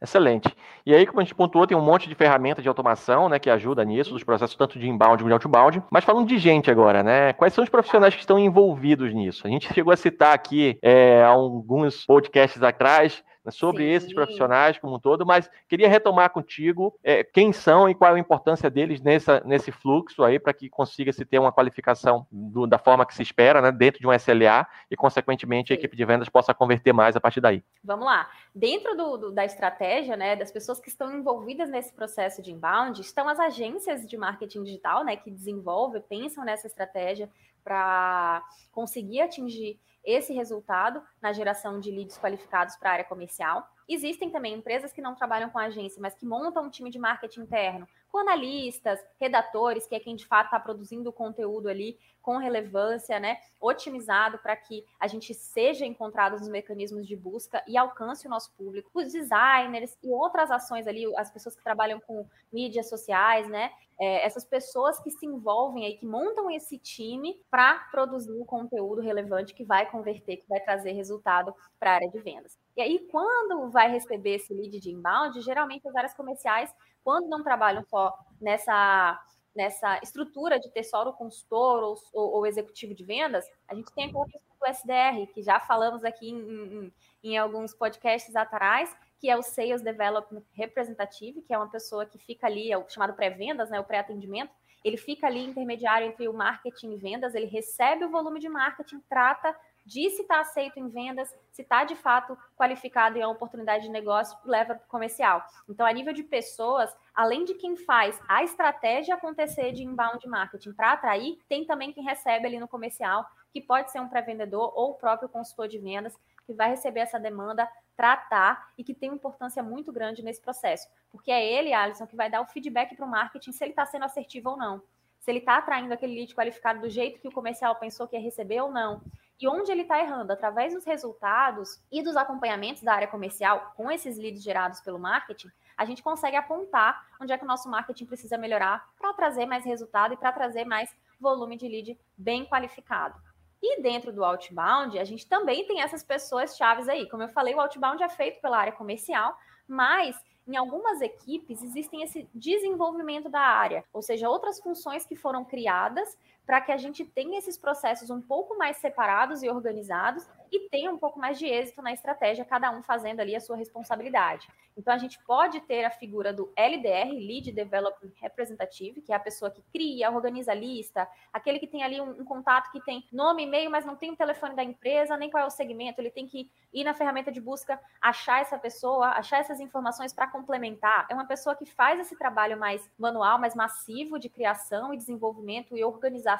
Excelente. 0.00 0.54
E 0.84 0.94
aí, 0.94 1.06
como 1.06 1.20
a 1.20 1.22
gente 1.22 1.34
pontuou, 1.34 1.66
tem 1.66 1.76
um 1.76 1.84
monte 1.84 2.08
de 2.08 2.14
ferramentas 2.14 2.62
de 2.62 2.68
automação, 2.68 3.28
né, 3.28 3.38
que 3.38 3.48
ajuda 3.48 3.84
nisso, 3.84 4.12
dos 4.12 4.24
processos 4.24 4.56
tanto 4.56 4.78
de 4.78 4.88
inbound 4.88 5.22
como 5.22 5.28
de 5.28 5.32
outbound. 5.32 5.82
Mas 5.90 6.04
falando 6.04 6.26
de 6.26 6.38
gente 6.38 6.70
agora, 6.70 7.02
né, 7.02 7.32
quais 7.34 7.54
são 7.54 7.62
os 7.62 7.70
profissionais 7.70 8.14
que 8.14 8.20
estão 8.20 8.38
envolvidos 8.38 9.14
nisso? 9.14 9.46
A 9.46 9.50
gente 9.50 9.70
chegou 9.72 9.92
a 9.92 9.96
citar 9.96 10.34
aqui 10.34 10.78
é, 10.82 11.22
alguns 11.22 12.04
podcasts 12.04 12.62
atrás 12.62 13.22
sobre 13.50 13.84
Sim. 13.84 13.90
esses 13.90 14.14
profissionais 14.14 14.78
como 14.78 14.96
um 14.96 15.00
todo, 15.00 15.26
mas 15.26 15.50
queria 15.68 15.88
retomar 15.88 16.30
contigo 16.30 16.94
é, 17.02 17.24
quem 17.24 17.52
são 17.52 17.88
e 17.88 17.94
qual 17.94 18.14
a 18.14 18.18
importância 18.18 18.70
deles 18.70 19.00
nessa, 19.00 19.42
nesse 19.44 19.72
fluxo 19.72 20.22
aí 20.22 20.38
para 20.38 20.52
que 20.52 20.68
consiga 20.68 21.12
se 21.12 21.24
ter 21.24 21.38
uma 21.38 21.50
qualificação 21.50 22.26
do, 22.30 22.66
da 22.66 22.78
forma 22.78 23.04
que 23.04 23.14
se 23.14 23.22
espera, 23.22 23.60
né, 23.60 23.72
dentro 23.72 24.00
de 24.00 24.06
um 24.06 24.12
SLA 24.12 24.66
e, 24.90 24.96
consequentemente, 24.96 25.72
a 25.72 25.76
equipe 25.76 25.96
de 25.96 26.04
vendas 26.04 26.28
possa 26.28 26.54
converter 26.54 26.92
mais 26.92 27.16
a 27.16 27.20
partir 27.20 27.40
daí. 27.40 27.64
Vamos 27.82 28.06
lá. 28.06 28.30
Dentro 28.54 28.96
do, 28.96 29.16
do, 29.16 29.32
da 29.32 29.44
estratégia, 29.44 30.16
né, 30.16 30.36
das 30.36 30.52
pessoas 30.52 30.78
que 30.78 30.88
estão 30.88 31.12
envolvidas 31.12 31.68
nesse 31.68 31.92
processo 31.92 32.40
de 32.40 32.52
inbound, 32.52 33.00
estão 33.00 33.28
as 33.28 33.40
agências 33.40 34.06
de 34.06 34.16
marketing 34.16 34.62
digital, 34.62 35.04
né, 35.04 35.16
que 35.16 35.30
desenvolvem, 35.30 36.00
pensam 36.02 36.44
nessa 36.44 36.66
estratégia 36.66 37.28
para 37.64 38.42
conseguir 38.72 39.20
atingir 39.20 39.78
esse 40.04 40.32
resultado 40.32 41.02
na 41.20 41.32
geração 41.32 41.78
de 41.78 41.90
leads 41.90 42.18
qualificados 42.18 42.76
para 42.76 42.90
a 42.90 42.92
área 42.94 43.04
comercial. 43.04 43.66
Existem 43.88 44.30
também 44.30 44.54
empresas 44.54 44.92
que 44.92 45.02
não 45.02 45.14
trabalham 45.14 45.50
com 45.50 45.58
agência, 45.58 46.00
mas 46.00 46.14
que 46.14 46.26
montam 46.26 46.64
um 46.64 46.70
time 46.70 46.90
de 46.90 46.98
marketing 46.98 47.42
interno, 47.42 47.86
com 48.12 48.18
analistas, 48.18 49.02
redatores, 49.18 49.86
que 49.86 49.94
é 49.94 50.00
quem 50.00 50.14
de 50.14 50.26
fato 50.26 50.46
está 50.46 50.60
produzindo 50.60 51.08
o 51.08 51.12
conteúdo 51.12 51.66
ali 51.66 51.98
com 52.20 52.36
relevância, 52.36 53.18
né? 53.18 53.38
Otimizado 53.58 54.38
para 54.38 54.54
que 54.54 54.84
a 55.00 55.06
gente 55.08 55.32
seja 55.32 55.86
encontrado 55.86 56.38
nos 56.38 56.48
mecanismos 56.48 57.08
de 57.08 57.16
busca 57.16 57.64
e 57.66 57.76
alcance 57.76 58.26
o 58.26 58.30
nosso 58.30 58.52
público. 58.52 58.90
Os 58.94 59.10
designers 59.10 59.96
e 60.02 60.10
outras 60.10 60.50
ações 60.50 60.86
ali, 60.86 61.04
as 61.16 61.30
pessoas 61.30 61.56
que 61.56 61.64
trabalham 61.64 61.98
com 62.00 62.26
mídias 62.52 62.90
sociais, 62.90 63.48
né? 63.48 63.72
É, 63.98 64.26
essas 64.26 64.44
pessoas 64.44 64.98
que 65.00 65.10
se 65.10 65.24
envolvem 65.24 65.86
aí, 65.86 65.96
que 65.96 66.06
montam 66.06 66.50
esse 66.50 66.76
time 66.76 67.40
para 67.50 67.78
produzir 67.90 68.32
o 68.32 68.44
conteúdo 68.44 69.00
relevante 69.00 69.54
que 69.54 69.64
vai 69.64 69.88
converter, 69.90 70.38
que 70.38 70.48
vai 70.48 70.60
trazer 70.60 70.92
resultado 70.92 71.54
para 71.78 71.92
a 71.92 71.94
área 71.94 72.10
de 72.10 72.18
vendas. 72.18 72.58
E 72.76 72.80
aí, 72.80 72.98
quando 73.10 73.70
vai 73.70 73.90
receber 73.90 74.36
esse 74.36 74.52
lead 74.52 74.80
de 74.80 74.90
inbound, 74.90 75.40
geralmente 75.40 75.86
as 75.86 75.94
áreas 75.94 76.14
comerciais, 76.14 76.74
quando 77.04 77.28
não 77.28 77.42
trabalham 77.42 77.84
só 77.84 78.16
nessa 78.40 79.20
nessa 79.54 79.98
estrutura 80.02 80.58
de 80.58 80.70
ter 80.70 80.82
só 80.82 81.06
o 81.06 81.12
consultor 81.12 81.82
ou, 81.82 81.94
ou, 82.12 82.32
ou, 82.36 82.46
executivo 82.46 82.94
de 82.94 83.04
vendas, 83.04 83.44
a 83.68 83.74
gente 83.74 83.92
tem 83.92 84.06
aquela 84.06 84.24
questão 84.24 84.56
do 84.58 84.66
SDR, 84.66 85.32
que 85.32 85.42
já 85.42 85.60
falamos 85.60 86.04
aqui 86.04 86.30
em, 86.30 86.40
em, 86.40 86.92
em, 87.22 87.36
alguns 87.36 87.74
podcasts 87.74 88.34
atrás, 88.34 88.96
que 89.20 89.28
é 89.28 89.36
o 89.36 89.42
Sales 89.42 89.82
Development 89.82 90.42
Representative, 90.52 91.42
que 91.42 91.52
é 91.52 91.58
uma 91.58 91.70
pessoa 91.70 92.06
que 92.06 92.18
fica 92.18 92.46
ali, 92.46 92.72
é 92.72 92.78
o 92.78 92.88
chamado 92.88 93.14
pré-vendas, 93.14 93.70
né, 93.70 93.78
o 93.78 93.84
pré-atendimento, 93.84 94.52
ele 94.84 94.96
fica 94.96 95.26
ali 95.26 95.44
intermediário 95.44 96.08
entre 96.08 96.26
o 96.26 96.32
marketing 96.32 96.92
e 96.92 96.96
vendas, 96.96 97.34
ele 97.34 97.46
recebe 97.46 98.04
o 98.04 98.10
volume 98.10 98.40
de 98.40 98.48
marketing, 98.48 99.00
trata 99.08 99.54
de 99.84 100.08
se 100.10 100.22
está 100.22 100.40
aceito 100.40 100.78
em 100.78 100.88
vendas, 100.88 101.34
se 101.50 101.62
está 101.62 101.84
de 101.84 101.96
fato 101.96 102.36
qualificado 102.56 103.18
em 103.18 103.22
uma 103.22 103.32
oportunidade 103.32 103.84
de 103.84 103.90
negócio, 103.90 104.36
leva 104.44 104.74
para 104.74 104.84
o 104.84 104.88
comercial. 104.88 105.44
Então, 105.68 105.86
a 105.86 105.92
nível 105.92 106.12
de 106.12 106.22
pessoas, 106.22 106.94
além 107.14 107.44
de 107.44 107.54
quem 107.54 107.76
faz 107.76 108.20
a 108.28 108.42
estratégia 108.42 109.14
acontecer 109.14 109.72
de 109.72 109.82
inbound 109.82 110.26
marketing 110.28 110.72
para 110.72 110.92
atrair, 110.92 111.38
tem 111.48 111.64
também 111.64 111.92
quem 111.92 112.04
recebe 112.04 112.46
ali 112.46 112.58
no 112.58 112.68
comercial, 112.68 113.26
que 113.52 113.60
pode 113.60 113.90
ser 113.90 114.00
um 114.00 114.08
pré-vendedor 114.08 114.72
ou 114.74 114.92
o 114.92 114.94
próprio 114.94 115.28
consultor 115.28 115.68
de 115.68 115.78
vendas, 115.78 116.16
que 116.46 116.52
vai 116.54 116.70
receber 116.70 117.00
essa 117.00 117.20
demanda, 117.20 117.68
tratar 117.96 118.72
e 118.76 118.82
que 118.82 118.94
tem 118.94 119.10
importância 119.10 119.62
muito 119.62 119.92
grande 119.92 120.22
nesse 120.22 120.40
processo. 120.40 120.88
Porque 121.10 121.30
é 121.30 121.44
ele, 121.44 121.72
Alisson, 121.72 122.06
que 122.06 122.16
vai 122.16 122.30
dar 122.30 122.40
o 122.40 122.46
feedback 122.46 122.96
para 122.96 123.04
o 123.04 123.08
marketing 123.08 123.52
se 123.52 123.62
ele 123.62 123.72
está 123.72 123.84
sendo 123.86 124.04
assertivo 124.04 124.50
ou 124.50 124.56
não. 124.56 124.82
Se 125.22 125.30
ele 125.30 125.38
está 125.38 125.58
atraindo 125.58 125.94
aquele 125.94 126.16
lead 126.16 126.34
qualificado 126.34 126.80
do 126.80 126.90
jeito 126.90 127.20
que 127.20 127.28
o 127.28 127.32
comercial 127.32 127.76
pensou 127.76 128.08
que 128.08 128.16
ia 128.16 128.20
receber 128.20 128.60
ou 128.60 128.72
não 128.72 129.00
e 129.40 129.46
onde 129.46 129.70
ele 129.70 129.82
está 129.82 130.00
errando. 130.00 130.32
Através 130.32 130.74
dos 130.74 130.84
resultados 130.84 131.80
e 131.92 132.02
dos 132.02 132.16
acompanhamentos 132.16 132.82
da 132.82 132.92
área 132.92 133.06
comercial 133.06 133.72
com 133.76 133.88
esses 133.88 134.18
leads 134.18 134.42
gerados 134.42 134.80
pelo 134.80 134.98
marketing, 134.98 135.48
a 135.76 135.84
gente 135.84 136.02
consegue 136.02 136.36
apontar 136.36 137.06
onde 137.20 137.32
é 137.32 137.38
que 137.38 137.44
o 137.44 137.46
nosso 137.46 137.68
marketing 137.70 138.06
precisa 138.06 138.36
melhorar 138.36 138.84
para 138.98 139.14
trazer 139.14 139.46
mais 139.46 139.64
resultado 139.64 140.12
e 140.12 140.16
para 140.16 140.32
trazer 140.32 140.64
mais 140.64 140.92
volume 141.20 141.56
de 141.56 141.68
lead 141.68 142.00
bem 142.18 142.44
qualificado. 142.44 143.16
E 143.62 143.80
dentro 143.80 144.12
do 144.12 144.24
outbound, 144.24 144.98
a 144.98 145.04
gente 145.04 145.24
também 145.28 145.64
tem 145.68 145.82
essas 145.82 146.02
pessoas 146.02 146.56
chaves 146.56 146.88
aí. 146.88 147.08
Como 147.08 147.22
eu 147.22 147.28
falei, 147.28 147.54
o 147.54 147.60
outbound 147.60 148.02
é 148.02 148.08
feito 148.08 148.40
pela 148.40 148.58
área 148.58 148.72
comercial, 148.72 149.38
mas 149.68 150.20
em 150.46 150.56
algumas 150.56 151.00
equipes 151.00 151.62
existem 151.62 152.02
esse 152.02 152.28
desenvolvimento 152.34 153.28
da 153.28 153.40
área, 153.40 153.84
ou 153.92 154.02
seja, 154.02 154.28
outras 154.28 154.60
funções 154.60 155.06
que 155.06 155.14
foram 155.14 155.44
criadas 155.44 156.16
para 156.46 156.60
que 156.60 156.72
a 156.72 156.76
gente 156.76 157.04
tenha 157.04 157.38
esses 157.38 157.56
processos 157.56 158.10
um 158.10 158.20
pouco 158.20 158.56
mais 158.58 158.76
separados 158.78 159.42
e 159.42 159.48
organizados 159.48 160.26
e 160.50 160.68
tenha 160.68 160.90
um 160.90 160.98
pouco 160.98 161.18
mais 161.18 161.38
de 161.38 161.46
êxito 161.46 161.80
na 161.80 161.92
estratégia, 161.92 162.44
cada 162.44 162.70
um 162.70 162.82
fazendo 162.82 163.20
ali 163.20 163.34
a 163.34 163.40
sua 163.40 163.56
responsabilidade. 163.56 164.48
Então, 164.76 164.92
a 164.92 164.98
gente 164.98 165.18
pode 165.24 165.60
ter 165.60 165.84
a 165.84 165.90
figura 165.90 166.32
do 166.32 166.52
LDR, 166.56 167.10
Lead 167.10 167.52
Development 167.52 168.12
Representative, 168.20 169.02
que 169.02 169.12
é 169.12 169.14
a 169.16 169.20
pessoa 169.20 169.50
que 169.50 169.62
cria, 169.72 170.10
organiza 170.10 170.52
a 170.52 170.54
lista, 170.54 171.08
aquele 171.32 171.58
que 171.58 171.66
tem 171.66 171.82
ali 171.82 172.00
um, 172.00 172.10
um 172.10 172.24
contato 172.24 172.70
que 172.70 172.80
tem 172.82 173.06
nome, 173.12 173.44
e-mail, 173.44 173.70
mas 173.70 173.84
não 173.84 173.96
tem 173.96 174.10
o 174.10 174.16
telefone 174.16 174.54
da 174.54 174.64
empresa, 174.64 175.16
nem 175.16 175.30
qual 175.30 175.42
é 175.42 175.46
o 175.46 175.50
segmento, 175.50 176.00
ele 176.00 176.10
tem 176.10 176.26
que 176.26 176.50
ir 176.72 176.84
na 176.84 176.94
ferramenta 176.94 177.30
de 177.30 177.40
busca, 177.40 177.78
achar 178.00 178.40
essa 178.40 178.58
pessoa, 178.58 179.08
achar 179.08 179.40
essas 179.40 179.60
informações 179.60 180.12
para 180.12 180.26
complementar. 180.26 181.06
É 181.10 181.14
uma 181.14 181.26
pessoa 181.26 181.54
que 181.54 181.66
faz 181.66 182.00
esse 182.00 182.16
trabalho 182.16 182.58
mais 182.58 182.90
manual, 182.98 183.38
mais 183.38 183.54
massivo 183.54 184.18
de 184.18 184.28
criação 184.28 184.92
e 184.92 184.96
desenvolvimento 184.96 185.76
e 185.76 185.84
organização 185.84 186.31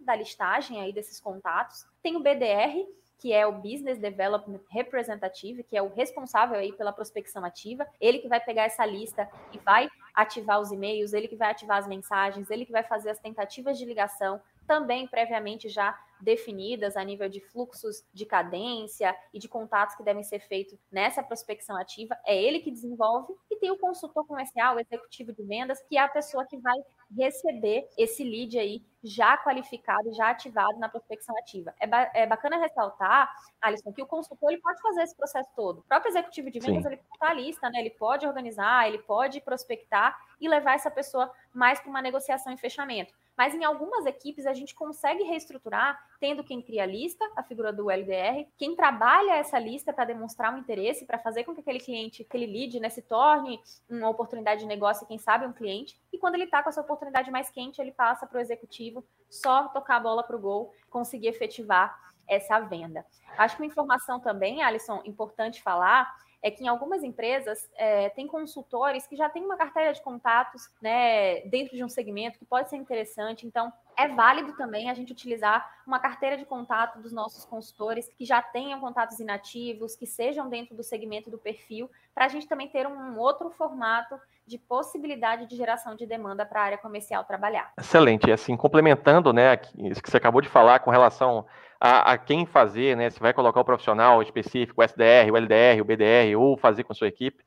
da 0.00 0.14
listagem 0.14 0.80
aí 0.80 0.92
desses 0.92 1.20
contatos. 1.20 1.86
Tem 2.02 2.16
o 2.16 2.20
BDR, 2.20 2.86
que 3.20 3.32
é 3.32 3.46
o 3.46 3.52
Business 3.52 3.98
Development 3.98 4.60
Representative, 4.70 5.62
que 5.62 5.76
é 5.76 5.82
o 5.82 5.92
responsável 5.92 6.58
aí 6.58 6.72
pela 6.72 6.92
prospecção 6.92 7.44
ativa, 7.44 7.86
ele 8.00 8.18
que 8.18 8.28
vai 8.28 8.40
pegar 8.40 8.64
essa 8.64 8.84
lista 8.86 9.28
e 9.52 9.58
vai 9.58 9.88
ativar 10.14 10.58
os 10.58 10.72
e-mails, 10.72 11.12
ele 11.12 11.28
que 11.28 11.36
vai 11.36 11.50
ativar 11.50 11.78
as 11.78 11.86
mensagens, 11.86 12.50
ele 12.50 12.64
que 12.64 12.72
vai 12.72 12.82
fazer 12.82 13.10
as 13.10 13.18
tentativas 13.18 13.76
de 13.76 13.84
ligação, 13.84 14.40
também 14.66 15.06
previamente 15.06 15.68
já 15.68 15.98
definidas 16.20 16.96
a 16.96 17.04
nível 17.04 17.28
de 17.28 17.40
fluxos 17.40 18.04
de 18.12 18.26
cadência 18.26 19.16
e 19.32 19.38
de 19.38 19.48
contatos 19.48 19.96
que 19.96 20.02
devem 20.02 20.22
ser 20.22 20.40
feitos 20.40 20.78
nessa 20.90 21.22
prospecção 21.22 21.76
ativa. 21.76 22.16
É 22.26 22.40
ele 22.40 22.60
que 22.60 22.70
desenvolve 22.70 23.34
e 23.50 23.56
tem 23.56 23.70
o 23.70 23.78
consultor 23.78 24.26
comercial, 24.26 24.76
o 24.76 24.80
executivo 24.80 25.32
de 25.32 25.42
vendas, 25.42 25.82
que 25.88 25.96
é 25.96 26.00
a 26.00 26.08
pessoa 26.08 26.46
que 26.46 26.56
vai 26.56 26.76
receber 27.16 27.88
esse 27.96 28.22
lead 28.22 28.58
aí 28.58 28.82
já 29.02 29.36
qualificado, 29.38 30.12
já 30.12 30.30
ativado 30.30 30.78
na 30.78 30.88
prospecção 30.88 31.36
ativa. 31.38 31.74
É, 31.80 31.86
ba 31.86 32.10
é 32.14 32.26
bacana 32.26 32.58
ressaltar, 32.58 33.30
Alisson, 33.60 33.92
que 33.92 34.02
o 34.02 34.06
consultor 34.06 34.52
ele 34.52 34.60
pode 34.60 34.80
fazer 34.80 35.02
esse 35.02 35.16
processo 35.16 35.48
todo. 35.56 35.78
O 35.78 35.82
próprio 35.82 36.10
executivo 36.10 36.50
de 36.50 36.60
vendas, 36.60 36.82
Sim. 36.82 36.88
ele 36.88 37.00
está 37.12 37.30
a 37.30 37.34
lista, 37.34 37.70
né? 37.70 37.80
Ele 37.80 37.90
pode 37.90 38.26
organizar, 38.26 38.86
ele 38.86 38.98
pode 38.98 39.40
prospectar 39.40 40.18
e 40.40 40.48
levar 40.48 40.74
essa 40.74 40.90
pessoa 40.90 41.32
mais 41.52 41.80
para 41.80 41.90
uma 41.90 42.02
negociação 42.02 42.52
e 42.52 42.58
fechamento. 42.58 43.14
Mas 43.40 43.54
em 43.54 43.64
algumas 43.64 44.04
equipes 44.04 44.44
a 44.44 44.52
gente 44.52 44.74
consegue 44.74 45.22
reestruturar 45.22 45.98
tendo 46.20 46.44
quem 46.44 46.60
cria 46.60 46.82
a 46.82 46.86
lista, 46.86 47.24
a 47.34 47.42
figura 47.42 47.72
do 47.72 47.90
LDR, 47.90 48.46
quem 48.58 48.76
trabalha 48.76 49.36
essa 49.36 49.58
lista 49.58 49.94
para 49.94 50.04
demonstrar 50.04 50.54
um 50.54 50.58
interesse, 50.58 51.06
para 51.06 51.18
fazer 51.18 51.44
com 51.44 51.54
que 51.54 51.62
aquele 51.62 51.80
cliente, 51.80 52.20
aquele 52.20 52.44
lead, 52.44 52.78
né, 52.78 52.90
se 52.90 53.00
torne 53.00 53.58
uma 53.88 54.10
oportunidade 54.10 54.60
de 54.60 54.66
negócio, 54.66 55.06
quem 55.06 55.16
sabe 55.16 55.46
um 55.46 55.54
cliente, 55.54 55.98
e 56.12 56.18
quando 56.18 56.34
ele 56.34 56.44
está 56.44 56.62
com 56.62 56.68
essa 56.68 56.82
oportunidade 56.82 57.30
mais 57.30 57.48
quente, 57.48 57.80
ele 57.80 57.92
passa 57.92 58.26
para 58.26 58.36
o 58.36 58.42
executivo 58.42 59.02
só 59.30 59.68
tocar 59.68 59.96
a 59.96 60.00
bola 60.00 60.22
para 60.22 60.36
o 60.36 60.38
gol, 60.38 60.74
conseguir 60.90 61.28
efetivar 61.28 61.98
essa 62.28 62.60
venda. 62.60 63.06
Acho 63.38 63.56
que 63.56 63.62
uma 63.62 63.68
informação 63.68 64.20
também, 64.20 64.62
Alisson, 64.62 65.00
importante 65.06 65.62
falar, 65.62 66.14
é 66.42 66.50
que 66.50 66.64
em 66.64 66.68
algumas 66.68 67.02
empresas 67.02 67.68
é, 67.76 68.08
tem 68.10 68.26
consultores 68.26 69.06
que 69.06 69.16
já 69.16 69.28
têm 69.28 69.44
uma 69.44 69.56
carteira 69.56 69.92
de 69.92 70.00
contatos 70.00 70.68
né, 70.80 71.40
dentro 71.42 71.76
de 71.76 71.84
um 71.84 71.88
segmento 71.88 72.38
que 72.38 72.44
pode 72.44 72.70
ser 72.70 72.76
interessante. 72.76 73.46
Então, 73.46 73.72
é 73.96 74.08
válido 74.08 74.54
também 74.56 74.88
a 74.88 74.94
gente 74.94 75.12
utilizar 75.12 75.68
uma 75.86 75.98
carteira 75.98 76.38
de 76.38 76.46
contato 76.46 76.98
dos 77.00 77.12
nossos 77.12 77.44
consultores 77.44 78.08
que 78.16 78.24
já 78.24 78.40
tenham 78.40 78.80
contatos 78.80 79.20
inativos, 79.20 79.94
que 79.94 80.06
sejam 80.06 80.48
dentro 80.48 80.74
do 80.74 80.82
segmento 80.82 81.30
do 81.30 81.36
perfil, 81.36 81.90
para 82.14 82.24
a 82.24 82.28
gente 82.28 82.48
também 82.48 82.68
ter 82.68 82.86
um 82.86 83.18
outro 83.18 83.50
formato 83.50 84.18
de 84.46 84.58
possibilidade 84.58 85.46
de 85.46 85.56
geração 85.56 85.94
de 85.94 86.06
demanda 86.06 86.46
para 86.46 86.60
a 86.60 86.64
área 86.64 86.78
comercial 86.78 87.24
trabalhar. 87.24 87.72
Excelente. 87.78 88.32
Assim, 88.32 88.56
complementando 88.56 89.32
né, 89.32 89.60
isso 89.76 90.02
que 90.02 90.10
você 90.10 90.16
acabou 90.16 90.40
de 90.40 90.48
falar 90.48 90.80
com 90.80 90.90
relação 90.90 91.46
a, 91.80 92.12
a, 92.12 92.18
quem 92.18 92.44
fazer, 92.44 92.94
né? 92.96 93.08
Se 93.08 93.18
vai 93.18 93.32
colocar 93.32 93.60
o 93.60 93.64
profissional 93.64 94.22
específico, 94.22 94.82
o 94.82 94.84
SDR, 94.84 95.32
o 95.32 95.36
LDR, 95.36 95.80
o 95.80 95.84
BDR, 95.84 96.36
ou 96.36 96.56
fazer 96.56 96.84
com 96.84 96.92
a 96.92 96.96
sua 96.96 97.08
equipe. 97.08 97.42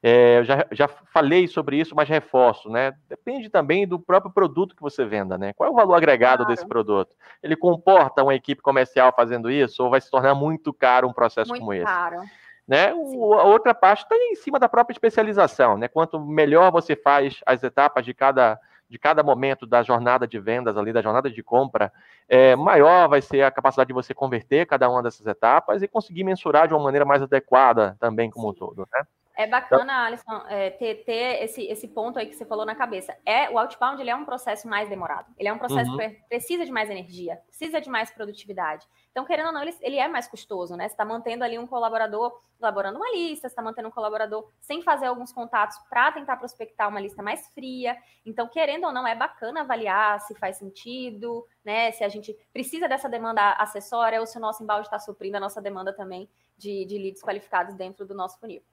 É, 0.00 0.38
eu 0.38 0.44
já, 0.44 0.64
já 0.70 0.86
falei 0.86 1.48
sobre 1.48 1.76
isso, 1.76 1.94
mas 1.96 2.08
reforço, 2.08 2.68
né? 2.68 2.94
Depende 3.08 3.48
também 3.48 3.86
do 3.88 3.98
próprio 3.98 4.30
produto 4.30 4.76
que 4.76 4.82
você 4.82 5.04
venda, 5.04 5.36
né? 5.36 5.52
Qual 5.54 5.68
é 5.68 5.72
o 5.72 5.74
valor 5.74 5.94
agregado 5.94 6.44
claro. 6.44 6.54
desse 6.54 6.68
produto? 6.68 7.16
Ele 7.42 7.56
comporta 7.56 8.22
uma 8.22 8.34
equipe 8.34 8.62
comercial 8.62 9.12
fazendo 9.16 9.50
isso, 9.50 9.82
ou 9.82 9.90
vai 9.90 10.00
se 10.00 10.10
tornar 10.10 10.34
muito 10.34 10.72
caro 10.72 11.08
um 11.08 11.12
processo 11.12 11.48
muito 11.50 11.60
como 11.60 11.72
esse? 11.72 11.84
Caro. 11.84 12.20
Né? 12.66 12.92
O, 12.94 13.32
a 13.34 13.44
outra 13.44 13.74
parte 13.74 14.02
está 14.02 14.14
em 14.14 14.34
cima 14.34 14.58
da 14.58 14.68
própria 14.68 14.92
especialização, 14.92 15.78
né? 15.78 15.88
Quanto 15.88 16.20
melhor 16.20 16.70
você 16.70 16.94
faz 16.94 17.40
as 17.46 17.62
etapas 17.64 18.04
de 18.04 18.12
cada 18.12 18.60
de 18.88 18.98
cada 18.98 19.22
momento 19.22 19.66
da 19.66 19.82
jornada 19.82 20.26
de 20.26 20.38
vendas 20.38 20.76
ali, 20.76 20.92
da 20.92 21.02
jornada 21.02 21.30
de 21.30 21.42
compra, 21.42 21.92
é, 22.28 22.56
maior 22.56 23.08
vai 23.08 23.20
ser 23.20 23.42
a 23.42 23.50
capacidade 23.50 23.88
de 23.88 23.94
você 23.94 24.14
converter 24.14 24.66
cada 24.66 24.88
uma 24.88 25.02
dessas 25.02 25.26
etapas 25.26 25.82
e 25.82 25.88
conseguir 25.88 26.24
mensurar 26.24 26.66
de 26.68 26.74
uma 26.74 26.82
maneira 26.82 27.04
mais 27.04 27.22
adequada 27.22 27.96
também 28.00 28.30
como 28.30 28.50
um 28.50 28.54
todo, 28.54 28.86
né? 28.92 29.04
É 29.38 29.46
bacana, 29.46 30.04
Alisson, 30.04 30.42
é, 30.48 30.68
ter, 30.70 31.04
ter 31.04 31.44
esse, 31.44 31.62
esse 31.62 31.86
ponto 31.86 32.18
aí 32.18 32.26
que 32.26 32.34
você 32.34 32.44
falou 32.44 32.66
na 32.66 32.74
cabeça. 32.74 33.16
É 33.24 33.48
O 33.48 33.56
outbound 33.56 34.02
ele 34.02 34.10
é 34.10 34.16
um 34.16 34.24
processo 34.24 34.66
mais 34.66 34.88
demorado. 34.88 35.32
Ele 35.38 35.48
é 35.48 35.52
um 35.52 35.58
processo 35.58 35.88
uhum. 35.92 35.96
que 35.96 36.08
precisa 36.28 36.64
de 36.64 36.72
mais 36.72 36.90
energia, 36.90 37.40
precisa 37.46 37.80
de 37.80 37.88
mais 37.88 38.10
produtividade. 38.10 38.84
Então, 39.12 39.24
querendo 39.24 39.46
ou 39.46 39.52
não, 39.52 39.62
ele, 39.62 39.76
ele 39.80 39.96
é 39.96 40.08
mais 40.08 40.26
custoso, 40.26 40.74
né? 40.74 40.88
Você 40.88 40.94
está 40.94 41.04
mantendo 41.04 41.44
ali 41.44 41.56
um 41.56 41.68
colaborador 41.68 42.36
elaborando 42.60 42.98
uma 42.98 43.08
lista, 43.12 43.42
você 43.42 43.52
está 43.52 43.62
mantendo 43.62 43.86
um 43.86 43.92
colaborador 43.92 44.50
sem 44.60 44.82
fazer 44.82 45.06
alguns 45.06 45.32
contatos 45.32 45.78
para 45.88 46.10
tentar 46.10 46.36
prospectar 46.36 46.88
uma 46.88 46.98
lista 46.98 47.22
mais 47.22 47.46
fria. 47.54 47.96
Então, 48.26 48.48
querendo 48.48 48.86
ou 48.86 48.92
não, 48.92 49.06
é 49.06 49.14
bacana 49.14 49.60
avaliar 49.60 50.18
se 50.18 50.34
faz 50.34 50.56
sentido, 50.56 51.46
né? 51.64 51.92
Se 51.92 52.02
a 52.02 52.08
gente 52.08 52.36
precisa 52.52 52.88
dessa 52.88 53.08
demanda 53.08 53.52
acessória 53.52 54.18
ou 54.18 54.26
se 54.26 54.36
o 54.36 54.40
nosso 54.40 54.64
embalde 54.64 54.88
está 54.88 54.98
suprindo 54.98 55.36
a 55.36 55.40
nossa 55.40 55.62
demanda 55.62 55.92
também 55.92 56.28
de, 56.56 56.84
de 56.86 56.98
leads 56.98 57.22
qualificados 57.22 57.76
dentro 57.76 58.04
do 58.04 58.16
nosso 58.16 58.36
funil. 58.40 58.64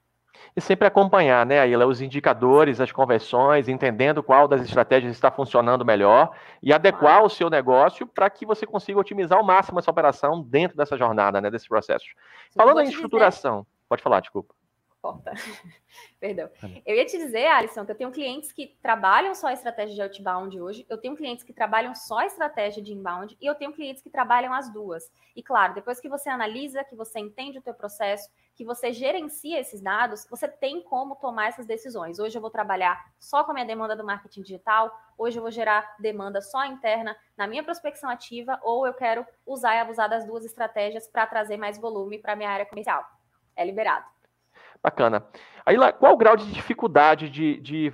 E 0.56 0.60
sempre 0.60 0.86
acompanhar, 0.86 1.44
né, 1.44 1.60
Aila, 1.60 1.86
os 1.86 2.00
indicadores, 2.00 2.80
as 2.80 2.90
conversões, 2.90 3.68
entendendo 3.68 4.22
qual 4.22 4.48
das 4.48 4.62
estratégias 4.62 5.12
está 5.12 5.30
funcionando 5.30 5.84
melhor 5.84 6.30
e 6.62 6.72
adequar 6.72 7.22
o 7.22 7.28
seu 7.28 7.50
negócio 7.50 8.06
para 8.06 8.28
que 8.30 8.46
você 8.46 8.66
consiga 8.66 8.98
otimizar 8.98 9.38
ao 9.38 9.44
máximo 9.44 9.78
essa 9.78 9.90
operação 9.90 10.42
dentro 10.42 10.76
dessa 10.76 10.96
jornada, 10.96 11.40
né, 11.40 11.50
desse 11.50 11.68
processo. 11.68 12.06
Falando 12.54 12.80
em 12.80 12.88
estruturação, 12.88 13.60
dizer... 13.60 13.68
pode 13.88 14.02
falar, 14.02 14.20
desculpa. 14.20 14.54
Porta. 15.06 15.32
Perdão. 16.18 16.50
Eu 16.84 16.96
ia 16.96 17.06
te 17.06 17.16
dizer, 17.16 17.46
Alisson, 17.46 17.84
que 17.84 17.92
eu 17.92 17.96
tenho 17.96 18.10
clientes 18.10 18.50
que 18.50 18.76
trabalham 18.82 19.34
só 19.34 19.48
a 19.48 19.52
estratégia 19.52 19.94
de 19.94 20.02
outbound 20.02 20.60
hoje, 20.60 20.86
eu 20.88 20.98
tenho 20.98 21.14
clientes 21.14 21.44
que 21.44 21.52
trabalham 21.52 21.94
só 21.94 22.18
a 22.18 22.26
estratégia 22.26 22.82
de 22.82 22.92
inbound 22.92 23.36
e 23.40 23.46
eu 23.46 23.54
tenho 23.54 23.72
clientes 23.72 24.02
que 24.02 24.10
trabalham 24.10 24.52
as 24.52 24.72
duas. 24.72 25.10
E 25.34 25.42
claro, 25.42 25.74
depois 25.74 26.00
que 26.00 26.08
você 26.08 26.28
analisa, 26.28 26.82
que 26.82 26.96
você 26.96 27.20
entende 27.20 27.58
o 27.58 27.62
teu 27.62 27.72
processo, 27.72 28.28
que 28.56 28.64
você 28.64 28.92
gerencia 28.92 29.60
esses 29.60 29.80
dados, 29.80 30.26
você 30.28 30.48
tem 30.48 30.82
como 30.82 31.14
tomar 31.14 31.48
essas 31.48 31.66
decisões. 31.66 32.18
Hoje 32.18 32.36
eu 32.36 32.42
vou 32.42 32.50
trabalhar 32.50 33.12
só 33.18 33.44
com 33.44 33.52
a 33.52 33.54
minha 33.54 33.66
demanda 33.66 33.94
do 33.94 34.04
marketing 34.04 34.42
digital, 34.42 34.90
hoje 35.16 35.38
eu 35.38 35.42
vou 35.42 35.50
gerar 35.50 35.94
demanda 36.00 36.40
só 36.40 36.64
interna 36.64 37.16
na 37.36 37.46
minha 37.46 37.62
prospecção 37.62 38.10
ativa, 38.10 38.58
ou 38.62 38.86
eu 38.86 38.94
quero 38.94 39.24
usar 39.46 39.76
e 39.76 39.78
abusar 39.78 40.08
das 40.08 40.26
duas 40.26 40.44
estratégias 40.44 41.06
para 41.06 41.26
trazer 41.26 41.56
mais 41.56 41.78
volume 41.78 42.18
para 42.18 42.32
a 42.32 42.36
minha 42.36 42.50
área 42.50 42.66
comercial. 42.66 43.04
É 43.54 43.64
liberado. 43.64 44.15
Bacana. 44.82 45.24
Aí, 45.64 45.76
qual 45.98 46.12
o 46.12 46.16
grau 46.16 46.36
de 46.36 46.50
dificuldade 46.52 47.28
de, 47.28 47.60
de 47.60 47.92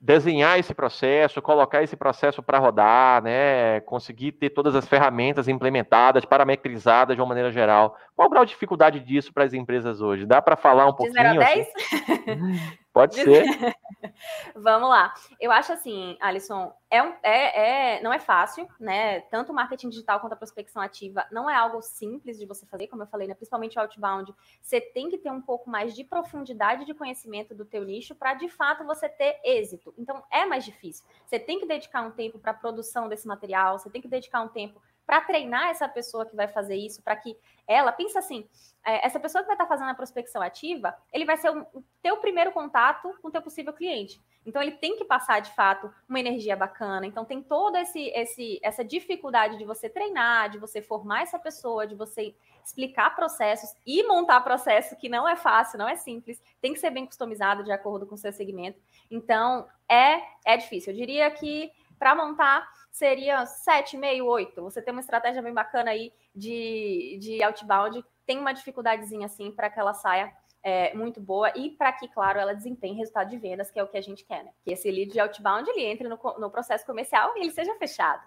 desenhar 0.00 0.58
esse 0.58 0.74
processo, 0.74 1.40
colocar 1.40 1.82
esse 1.82 1.96
processo 1.96 2.42
para 2.42 2.58
rodar, 2.58 3.22
né, 3.22 3.80
conseguir 3.80 4.32
ter 4.32 4.50
todas 4.50 4.74
as 4.74 4.86
ferramentas 4.86 5.48
implementadas, 5.48 6.24
parametrizadas 6.24 7.16
de 7.16 7.22
uma 7.22 7.28
maneira 7.28 7.50
geral. 7.50 7.96
Qual 8.16 8.28
o 8.28 8.30
grau 8.30 8.46
de 8.46 8.52
dificuldade 8.52 8.98
disso 8.98 9.30
para 9.30 9.44
as 9.44 9.52
empresas 9.52 10.00
hoje? 10.00 10.24
Dá 10.24 10.40
para 10.40 10.56
falar 10.56 10.86
um 10.86 10.94
pouquinho? 10.94 11.12
De 11.22 11.22
0 11.22 11.40
a 11.40 11.44
10? 11.44 11.68
Assim? 11.68 12.76
Pode 12.90 13.14
ser. 13.14 13.44
Vamos 14.56 14.88
lá. 14.88 15.12
Eu 15.38 15.52
acho 15.52 15.74
assim, 15.74 16.16
Alisson, 16.18 16.72
é, 16.90 17.02
um, 17.02 17.12
é, 17.22 17.96
é, 17.96 18.02
não 18.02 18.10
é 18.10 18.18
fácil, 18.18 18.66
né? 18.80 19.20
Tanto 19.20 19.52
o 19.52 19.54
marketing 19.54 19.90
digital 19.90 20.18
quanto 20.18 20.32
a 20.32 20.36
prospecção 20.36 20.80
ativa 20.80 21.26
não 21.30 21.50
é 21.50 21.54
algo 21.54 21.82
simples 21.82 22.38
de 22.38 22.46
você 22.46 22.64
fazer, 22.64 22.86
como 22.86 23.02
eu 23.02 23.06
falei, 23.06 23.28
né? 23.28 23.34
principalmente 23.34 23.76
o 23.76 23.82
outbound. 23.82 24.34
Você 24.62 24.80
tem 24.80 25.10
que 25.10 25.18
ter 25.18 25.30
um 25.30 25.42
pouco 25.42 25.68
mais 25.68 25.94
de 25.94 26.02
profundidade 26.02 26.86
de 26.86 26.94
conhecimento 26.94 27.54
do 27.54 27.66
teu 27.66 27.84
nicho 27.84 28.14
para 28.14 28.32
de 28.32 28.48
fato 28.48 28.82
você 28.86 29.10
ter 29.10 29.38
êxito. 29.44 29.92
Então 29.98 30.22
é 30.32 30.46
mais 30.46 30.64
difícil. 30.64 31.04
Você 31.26 31.38
tem 31.38 31.60
que 31.60 31.66
dedicar 31.66 32.00
um 32.00 32.12
tempo 32.12 32.38
para 32.38 32.52
a 32.52 32.54
produção 32.54 33.10
desse 33.10 33.28
material, 33.28 33.78
você 33.78 33.90
tem 33.90 34.00
que 34.00 34.08
dedicar 34.08 34.40
um 34.40 34.48
tempo 34.48 34.80
para 35.06 35.20
treinar 35.20 35.68
essa 35.68 35.88
pessoa 35.88 36.26
que 36.26 36.34
vai 36.34 36.48
fazer 36.48 36.74
isso, 36.74 37.00
para 37.02 37.14
que 37.14 37.36
ela, 37.66 37.92
pensa 37.92 38.18
assim, 38.18 38.46
é, 38.84 39.06
essa 39.06 39.20
pessoa 39.20 39.42
que 39.42 39.46
vai 39.46 39.54
estar 39.54 39.64
tá 39.64 39.68
fazendo 39.68 39.90
a 39.90 39.94
prospecção 39.94 40.42
ativa, 40.42 40.96
ele 41.12 41.24
vai 41.24 41.36
ser 41.36 41.50
o, 41.50 41.84
teu 42.02 42.16
primeiro 42.18 42.52
contato 42.52 43.12
com 43.20 43.28
o 43.28 43.30
teu 43.30 43.42
possível 43.42 43.72
cliente. 43.72 44.20
Então 44.44 44.62
ele 44.62 44.72
tem 44.72 44.96
que 44.96 45.04
passar 45.04 45.40
de 45.40 45.50
fato 45.52 45.92
uma 46.08 46.20
energia 46.20 46.56
bacana. 46.56 47.06
Então 47.06 47.24
tem 47.24 47.42
toda 47.42 47.80
esse, 47.80 48.08
esse, 48.14 48.60
essa 48.62 48.84
dificuldade 48.84 49.58
de 49.58 49.64
você 49.64 49.88
treinar, 49.88 50.50
de 50.50 50.58
você 50.58 50.80
formar 50.80 51.22
essa 51.22 51.38
pessoa, 51.38 51.86
de 51.86 51.96
você 51.96 52.34
explicar 52.64 53.14
processos 53.14 53.74
e 53.84 54.04
montar 54.04 54.40
processo 54.40 54.96
que 54.96 55.08
não 55.08 55.28
é 55.28 55.34
fácil, 55.34 55.78
não 55.78 55.88
é 55.88 55.96
simples, 55.96 56.40
tem 56.60 56.72
que 56.72 56.78
ser 56.78 56.90
bem 56.90 57.06
customizado 57.06 57.64
de 57.64 57.72
acordo 57.72 58.06
com 58.06 58.14
o 58.14 58.18
seu 58.18 58.32
segmento. 58.32 58.80
Então 59.10 59.66
é 59.88 60.20
é 60.44 60.56
difícil. 60.56 60.92
Eu 60.92 60.96
diria 60.96 61.28
que 61.30 61.72
para 61.98 62.14
montar 62.14 62.68
seria 62.90 63.44
7,5, 63.44 64.24
8. 64.24 64.62
Você 64.62 64.80
tem 64.80 64.92
uma 64.92 65.00
estratégia 65.00 65.42
bem 65.42 65.52
bacana 65.52 65.90
aí 65.90 66.12
de, 66.34 67.18
de 67.20 67.42
outbound, 67.42 68.04
tem 68.26 68.38
uma 68.38 68.52
dificuldadezinha 68.52 69.26
assim 69.26 69.50
para 69.52 69.68
que 69.68 69.78
ela 69.78 69.92
saia 69.92 70.32
é, 70.62 70.92
muito 70.94 71.20
boa 71.20 71.52
e 71.54 71.70
para 71.70 71.92
que, 71.92 72.08
claro, 72.08 72.40
ela 72.40 72.54
desempenhe 72.54 72.96
resultado 72.96 73.30
de 73.30 73.36
vendas, 73.36 73.70
que 73.70 73.78
é 73.78 73.82
o 73.84 73.86
que 73.86 73.96
a 73.96 74.02
gente 74.02 74.24
quer, 74.24 74.42
né? 74.42 74.50
Que 74.64 74.72
esse 74.72 74.90
lead 74.90 75.12
de 75.12 75.20
outbound 75.20 75.70
ele 75.70 75.84
entre 75.84 76.08
no, 76.08 76.18
no 76.38 76.50
processo 76.50 76.84
comercial 76.84 77.36
e 77.36 77.40
ele 77.42 77.52
seja 77.52 77.74
fechado. 77.76 78.22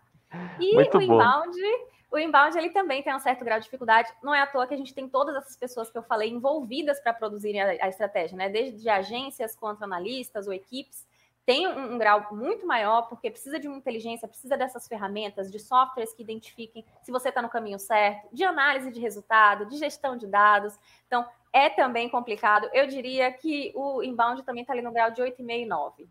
E 0.59 0.73
muito 0.73 0.97
o 0.97 1.01
inbound, 1.01 1.59
bom. 1.59 2.15
o 2.15 2.19
inbound 2.19 2.57
ele 2.57 2.69
também 2.69 3.01
tem 3.03 3.13
um 3.13 3.19
certo 3.19 3.43
grau 3.43 3.57
de 3.57 3.65
dificuldade. 3.65 4.09
Não 4.23 4.33
é 4.33 4.41
à 4.41 4.47
toa 4.47 4.67
que 4.67 4.73
a 4.73 4.77
gente 4.77 4.93
tem 4.93 5.09
todas 5.09 5.35
essas 5.35 5.57
pessoas 5.57 5.89
que 5.89 5.97
eu 5.97 6.03
falei 6.03 6.29
envolvidas 6.29 6.99
para 7.01 7.13
produzirem 7.13 7.61
a, 7.61 7.85
a 7.85 7.89
estratégia, 7.89 8.37
né? 8.37 8.47
Desde 8.47 8.87
agências 8.87 9.55
quanto 9.55 9.83
analistas 9.83 10.47
ou 10.47 10.53
equipes 10.53 11.08
tem 11.49 11.67
um, 11.67 11.95
um, 11.95 11.97
grau 11.97 12.27
muito 12.31 12.63
maior, 12.67 13.09
porque 13.09 13.31
precisa 13.31 13.59
de 13.59 13.67
uma 13.67 13.75
inteligência, 13.75 14.27
precisa 14.27 14.55
dessas 14.55 14.87
ferramentas, 14.87 15.51
de 15.51 15.57
softwares 15.57 16.13
que 16.13 16.21
identifiquem 16.21 16.85
se 17.01 17.11
você 17.11 17.29
está 17.29 17.41
no 17.41 17.49
caminho 17.49 17.79
certo, 17.79 18.27
de 18.31 18.43
análise 18.43 18.91
de 18.91 18.99
resultado, 18.99 19.65
de 19.65 19.75
gestão 19.75 20.15
de 20.15 20.27
dados. 20.27 20.77
Então, 21.07 21.25
é 21.51 21.67
também 21.67 22.07
complicado. 22.07 22.69
Eu 22.71 22.85
diria 22.85 23.31
que 23.31 23.73
o 23.73 24.03
inbound 24.03 24.43
também 24.43 24.61
está 24.61 24.73
ali 24.73 24.83
no 24.83 24.91
grau 24.91 25.09
de 25.09 25.23
8,5 25.23 25.49
e 25.49 25.65
9. 25.65 26.07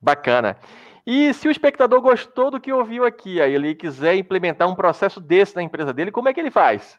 Bacana. 0.00 0.56
E 1.06 1.32
se 1.32 1.46
o 1.46 1.50
espectador 1.52 2.00
gostou 2.00 2.50
do 2.50 2.60
que 2.60 2.72
ouviu 2.72 3.04
aqui, 3.04 3.40
aí 3.40 3.54
ele 3.54 3.72
quiser 3.72 4.16
implementar 4.16 4.68
um 4.68 4.74
processo 4.74 5.20
desse 5.20 5.54
na 5.54 5.62
empresa 5.62 5.92
dele, 5.92 6.10
como 6.10 6.28
é 6.28 6.34
que 6.34 6.40
ele 6.40 6.50
faz? 6.50 6.98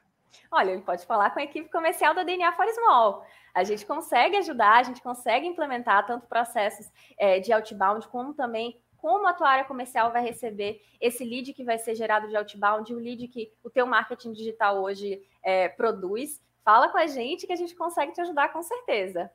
Olha, 0.51 0.71
ele 0.71 0.81
pode 0.81 1.05
falar 1.05 1.29
com 1.31 1.39
a 1.39 1.43
equipe 1.43 1.69
comercial 1.69 2.13
da 2.13 2.23
DNA 2.23 2.51
for 2.53 2.67
Small. 2.69 3.25
A 3.53 3.63
gente 3.63 3.85
consegue 3.85 4.37
ajudar, 4.37 4.79
a 4.79 4.83
gente 4.83 5.01
consegue 5.01 5.47
implementar 5.47 6.05
tanto 6.05 6.27
processos 6.27 6.91
é, 7.17 7.39
de 7.39 7.51
outbound 7.51 8.07
como 8.07 8.33
também 8.33 8.79
como 8.97 9.27
a 9.27 9.33
tua 9.33 9.49
área 9.49 9.65
comercial 9.65 10.11
vai 10.11 10.23
receber 10.23 10.81
esse 10.99 11.23
lead 11.23 11.53
que 11.53 11.63
vai 11.63 11.77
ser 11.77 11.95
gerado 11.95 12.27
de 12.27 12.35
outbound, 12.35 12.93
o 12.93 12.99
lead 12.99 13.27
que 13.27 13.51
o 13.63 13.69
teu 13.69 13.85
marketing 13.85 14.33
digital 14.33 14.81
hoje 14.81 15.21
é, 15.43 15.69
produz. 15.69 16.41
Fala 16.63 16.89
com 16.89 16.97
a 16.97 17.07
gente 17.07 17.47
que 17.47 17.53
a 17.53 17.55
gente 17.55 17.73
consegue 17.75 18.11
te 18.11 18.19
ajudar 18.19 18.51
com 18.51 18.61
certeza. 18.61 19.31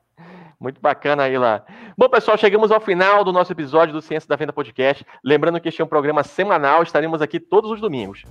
Muito 0.59 0.79
bacana, 0.79 1.27
Ila. 1.27 1.65
Bom, 1.97 2.07
pessoal, 2.07 2.37
chegamos 2.37 2.71
ao 2.71 2.79
final 2.79 3.23
do 3.23 3.33
nosso 3.33 3.51
episódio 3.51 3.93
do 3.93 4.01
Ciência 4.01 4.29
da 4.29 4.35
Venda 4.35 4.53
Podcast. 4.53 5.05
Lembrando 5.23 5.59
que 5.59 5.67
este 5.67 5.81
é 5.81 5.85
um 5.85 5.87
programa 5.87 6.23
semanal, 6.23 6.83
estaremos 6.83 7.21
aqui 7.21 7.39
todos 7.39 7.71
os 7.71 7.81
domingos. 7.81 8.23